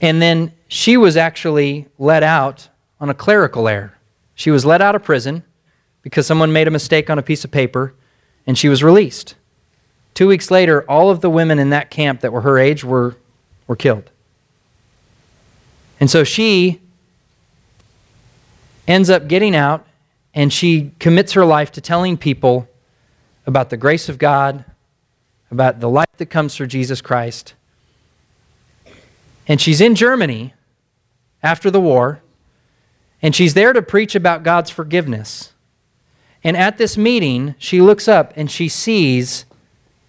And 0.00 0.20
then 0.20 0.52
she 0.68 0.96
was 0.96 1.16
actually 1.16 1.86
let 1.98 2.22
out 2.22 2.68
on 3.00 3.10
a 3.10 3.14
clerical 3.14 3.68
error. 3.68 3.94
She 4.34 4.50
was 4.50 4.64
let 4.64 4.80
out 4.80 4.94
of 4.94 5.02
prison 5.02 5.44
because 6.02 6.26
someone 6.26 6.52
made 6.52 6.66
a 6.66 6.70
mistake 6.70 7.10
on 7.10 7.18
a 7.18 7.22
piece 7.22 7.44
of 7.44 7.50
paper, 7.50 7.94
and 8.46 8.58
she 8.58 8.68
was 8.68 8.82
released. 8.82 9.34
Two 10.14 10.26
weeks 10.26 10.50
later, 10.50 10.82
all 10.90 11.10
of 11.10 11.20
the 11.20 11.30
women 11.30 11.58
in 11.58 11.70
that 11.70 11.90
camp 11.90 12.20
that 12.20 12.32
were 12.32 12.40
her 12.42 12.58
age 12.58 12.84
were, 12.84 13.16
were 13.66 13.76
killed. 13.76 14.10
And 15.98 16.10
so 16.10 16.24
she 16.24 16.80
ends 18.88 19.10
up 19.10 19.28
getting 19.28 19.54
out 19.54 19.86
and 20.34 20.52
she 20.52 20.92
commits 20.98 21.32
her 21.32 21.44
life 21.44 21.72
to 21.72 21.80
telling 21.80 22.16
people 22.16 22.68
about 23.46 23.70
the 23.70 23.76
grace 23.76 24.08
of 24.08 24.18
God, 24.18 24.64
about 25.50 25.80
the 25.80 25.88
life 25.88 26.06
that 26.18 26.26
comes 26.26 26.54
through 26.54 26.68
Jesus 26.68 27.00
Christ. 27.00 27.54
And 29.46 29.60
she's 29.60 29.80
in 29.80 29.94
Germany 29.94 30.54
after 31.42 31.70
the 31.70 31.80
war, 31.80 32.22
and 33.22 33.34
she's 33.34 33.54
there 33.54 33.72
to 33.72 33.82
preach 33.82 34.14
about 34.14 34.42
God's 34.42 34.70
forgiveness. 34.70 35.52
And 36.42 36.56
at 36.56 36.78
this 36.78 36.96
meeting, 36.96 37.54
she 37.58 37.80
looks 37.80 38.08
up 38.08 38.32
and 38.36 38.50
she 38.50 38.68
sees 38.68 39.44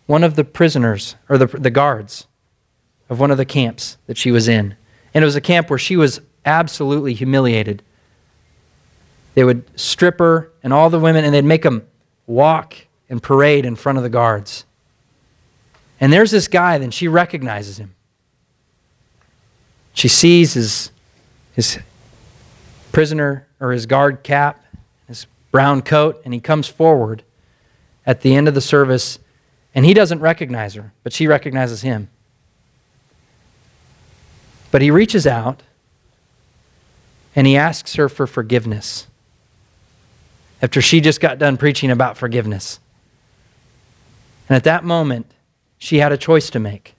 one 0.07 0.23
of 0.23 0.35
the 0.35 0.43
prisoners, 0.43 1.15
or 1.29 1.37
the, 1.37 1.45
the 1.45 1.69
guards 1.69 2.27
of 3.09 3.19
one 3.19 3.31
of 3.31 3.37
the 3.37 3.45
camps 3.45 3.97
that 4.07 4.17
she 4.17 4.31
was 4.31 4.47
in. 4.47 4.75
And 5.13 5.23
it 5.23 5.25
was 5.25 5.35
a 5.35 5.41
camp 5.41 5.69
where 5.69 5.79
she 5.79 5.95
was 5.95 6.21
absolutely 6.45 7.13
humiliated 7.13 7.83
they 9.33 9.43
would 9.43 9.63
strip 9.79 10.19
her 10.19 10.51
and 10.63 10.73
all 10.73 10.89
the 10.89 10.99
women, 10.99 11.23
and 11.23 11.33
they'd 11.33 11.45
make 11.45 11.63
them 11.63 11.87
walk 12.27 12.75
and 13.09 13.21
parade 13.21 13.65
in 13.65 13.75
front 13.75 13.97
of 13.97 14.03
the 14.03 14.09
guards. 14.09 14.65
And 15.99 16.11
there's 16.11 16.31
this 16.31 16.47
guy, 16.47 16.77
then 16.77 16.91
she 16.91 17.07
recognizes 17.07 17.77
him. 17.77 17.95
She 19.93 20.07
sees 20.07 20.53
his, 20.53 20.91
his 21.53 21.79
prisoner 22.91 23.47
or 23.59 23.71
his 23.71 23.85
guard 23.85 24.23
cap, 24.23 24.63
brown 25.51 25.81
coat, 25.81 26.21
and 26.23 26.33
he 26.33 26.39
comes 26.39 26.67
forward 26.67 27.23
at 28.05 28.21
the 28.21 28.35
end 28.35 28.47
of 28.47 28.55
the 28.55 28.61
service, 28.61 29.19
and 29.75 29.85
he 29.85 29.93
doesn't 29.93 30.19
recognize 30.19 30.73
her, 30.73 30.93
but 31.03 31.13
she 31.13 31.27
recognizes 31.27 31.81
him. 31.81 32.09
But 34.71 34.81
he 34.81 34.89
reaches 34.89 35.27
out 35.27 35.63
and 37.35 37.45
he 37.45 37.55
asks 37.57 37.95
her 37.95 38.09
for 38.09 38.25
forgiveness 38.25 39.07
after 40.61 40.81
she 40.81 41.01
just 41.01 41.19
got 41.19 41.37
done 41.37 41.57
preaching 41.57 41.91
about 41.91 42.17
forgiveness. 42.17 42.79
And 44.47 44.55
at 44.55 44.63
that 44.63 44.83
moment, 44.83 45.31
she 45.77 45.97
had 45.97 46.11
a 46.11 46.17
choice 46.17 46.49
to 46.51 46.59
make. 46.59 46.95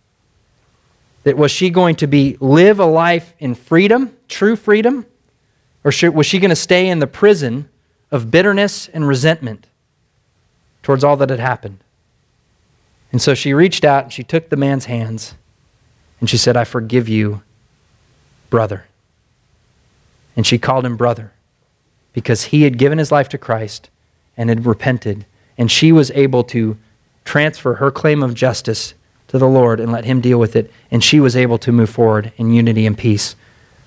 That 1.24 1.36
was 1.36 1.50
she 1.50 1.70
going 1.70 1.96
to 1.96 2.06
be 2.06 2.36
live 2.40 2.80
a 2.80 2.84
life 2.84 3.34
in 3.38 3.54
freedom, 3.54 4.16
true 4.28 4.56
freedom, 4.56 5.06
or 5.84 5.92
was 6.10 6.26
she 6.26 6.38
going 6.38 6.50
to 6.50 6.56
stay 6.56 6.88
in 6.88 6.98
the 6.98 7.06
prison 7.06 7.68
of 8.12 8.30
bitterness 8.30 8.86
and 8.88 9.08
resentment 9.08 9.66
towards 10.84 11.02
all 11.02 11.16
that 11.16 11.30
had 11.30 11.40
happened? 11.40 11.78
And 13.10 13.20
so 13.20 13.34
she 13.34 13.52
reached 13.52 13.84
out 13.84 14.04
and 14.04 14.12
she 14.12 14.22
took 14.22 14.48
the 14.48 14.56
man's 14.56 14.84
hands 14.84 15.34
and 16.20 16.30
she 16.30 16.38
said, 16.38 16.56
I 16.56 16.64
forgive 16.64 17.08
you, 17.08 17.42
brother. 18.48 18.86
And 20.36 20.46
she 20.46 20.58
called 20.58 20.86
him 20.86 20.96
brother 20.96 21.32
because 22.12 22.44
he 22.44 22.62
had 22.62 22.78
given 22.78 22.98
his 22.98 23.12
life 23.12 23.28
to 23.30 23.38
Christ 23.38 23.90
and 24.36 24.48
had 24.48 24.66
repented. 24.66 25.26
And 25.58 25.70
she 25.70 25.92
was 25.92 26.10
able 26.12 26.44
to 26.44 26.76
transfer 27.24 27.74
her 27.74 27.90
claim 27.90 28.22
of 28.22 28.34
justice 28.34 28.94
to 29.28 29.38
the 29.38 29.48
Lord 29.48 29.80
and 29.80 29.92
let 29.92 30.04
him 30.04 30.20
deal 30.20 30.38
with 30.38 30.56
it. 30.56 30.70
And 30.90 31.04
she 31.04 31.20
was 31.20 31.36
able 31.36 31.58
to 31.58 31.72
move 31.72 31.90
forward 31.90 32.32
in 32.36 32.52
unity 32.52 32.86
and 32.86 32.96
peace 32.96 33.36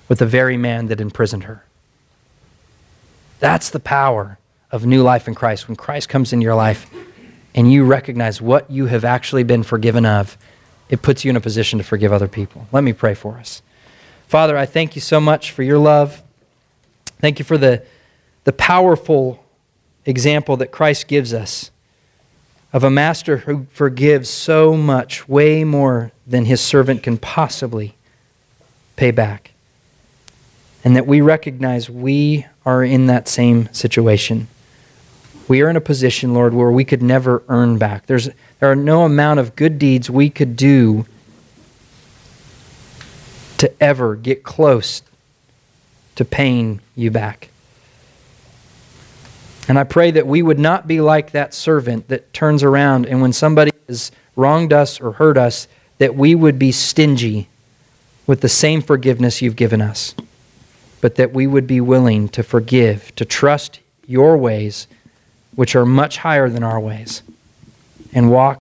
with 0.08 0.20
the 0.20 0.26
very 0.26 0.56
man 0.56 0.86
that 0.86 1.00
imprisoned 1.00 1.44
her. 1.44 1.64
That's 3.38 3.70
the 3.70 3.80
power 3.80 4.38
of 4.70 4.86
new 4.86 5.02
life 5.02 5.28
in 5.28 5.34
Christ. 5.34 5.68
When 5.68 5.76
Christ 5.76 6.08
comes 6.08 6.32
into 6.32 6.44
your 6.44 6.54
life 6.54 6.90
and 7.54 7.72
you 7.72 7.84
recognize 7.84 8.40
what 8.40 8.70
you 8.70 8.86
have 8.86 9.04
actually 9.04 9.44
been 9.44 9.62
forgiven 9.62 10.06
of, 10.06 10.36
it 10.88 11.02
puts 11.02 11.24
you 11.24 11.30
in 11.30 11.36
a 11.36 11.40
position 11.40 11.78
to 11.78 11.84
forgive 11.84 12.12
other 12.12 12.28
people. 12.28 12.66
Let 12.72 12.84
me 12.84 12.92
pray 12.92 13.14
for 13.14 13.38
us. 13.38 13.62
Father, 14.28 14.56
I 14.56 14.66
thank 14.66 14.94
you 14.94 15.00
so 15.00 15.20
much 15.20 15.52
for 15.52 15.62
your 15.62 15.78
love. 15.78 16.22
Thank 17.20 17.38
you 17.38 17.44
for 17.44 17.58
the, 17.58 17.84
the 18.44 18.52
powerful 18.52 19.44
example 20.04 20.56
that 20.58 20.70
Christ 20.70 21.08
gives 21.08 21.32
us 21.32 21.70
of 22.72 22.84
a 22.84 22.90
master 22.90 23.38
who 23.38 23.66
forgives 23.70 24.28
so 24.28 24.76
much, 24.76 25.28
way 25.28 25.64
more 25.64 26.12
than 26.26 26.44
his 26.44 26.60
servant 26.60 27.02
can 27.02 27.16
possibly 27.16 27.94
pay 28.96 29.10
back. 29.10 29.52
And 30.86 30.94
that 30.94 31.04
we 31.04 31.20
recognize 31.20 31.90
we 31.90 32.46
are 32.64 32.84
in 32.84 33.06
that 33.08 33.26
same 33.26 33.68
situation. 33.74 34.46
We 35.48 35.60
are 35.62 35.68
in 35.68 35.74
a 35.74 35.80
position, 35.80 36.32
Lord, 36.32 36.54
where 36.54 36.70
we 36.70 36.84
could 36.84 37.02
never 37.02 37.42
earn 37.48 37.76
back. 37.76 38.06
There's, 38.06 38.30
there 38.60 38.70
are 38.70 38.76
no 38.76 39.02
amount 39.02 39.40
of 39.40 39.56
good 39.56 39.80
deeds 39.80 40.08
we 40.08 40.30
could 40.30 40.54
do 40.54 41.04
to 43.58 43.82
ever 43.82 44.14
get 44.14 44.44
close 44.44 45.02
to 46.14 46.24
paying 46.24 46.80
you 46.94 47.10
back. 47.10 47.48
And 49.68 49.80
I 49.80 49.82
pray 49.82 50.12
that 50.12 50.28
we 50.28 50.40
would 50.40 50.60
not 50.60 50.86
be 50.86 51.00
like 51.00 51.32
that 51.32 51.52
servant 51.52 52.06
that 52.10 52.32
turns 52.32 52.62
around 52.62 53.06
and 53.06 53.20
when 53.20 53.32
somebody 53.32 53.72
has 53.88 54.12
wronged 54.36 54.72
us 54.72 55.00
or 55.00 55.10
hurt 55.10 55.36
us, 55.36 55.66
that 55.98 56.14
we 56.14 56.36
would 56.36 56.60
be 56.60 56.70
stingy 56.70 57.48
with 58.24 58.40
the 58.40 58.48
same 58.48 58.82
forgiveness 58.82 59.42
you've 59.42 59.56
given 59.56 59.82
us, 59.82 60.14
but 61.06 61.14
that 61.14 61.32
we 61.32 61.46
would 61.46 61.68
be 61.68 61.80
willing 61.80 62.28
to 62.28 62.42
forgive, 62.42 63.14
to 63.14 63.24
trust 63.24 63.78
your 64.08 64.36
ways, 64.36 64.88
which 65.54 65.76
are 65.76 65.86
much 65.86 66.16
higher 66.16 66.48
than 66.48 66.64
our 66.64 66.80
ways, 66.80 67.22
and 68.12 68.28
walk 68.28 68.54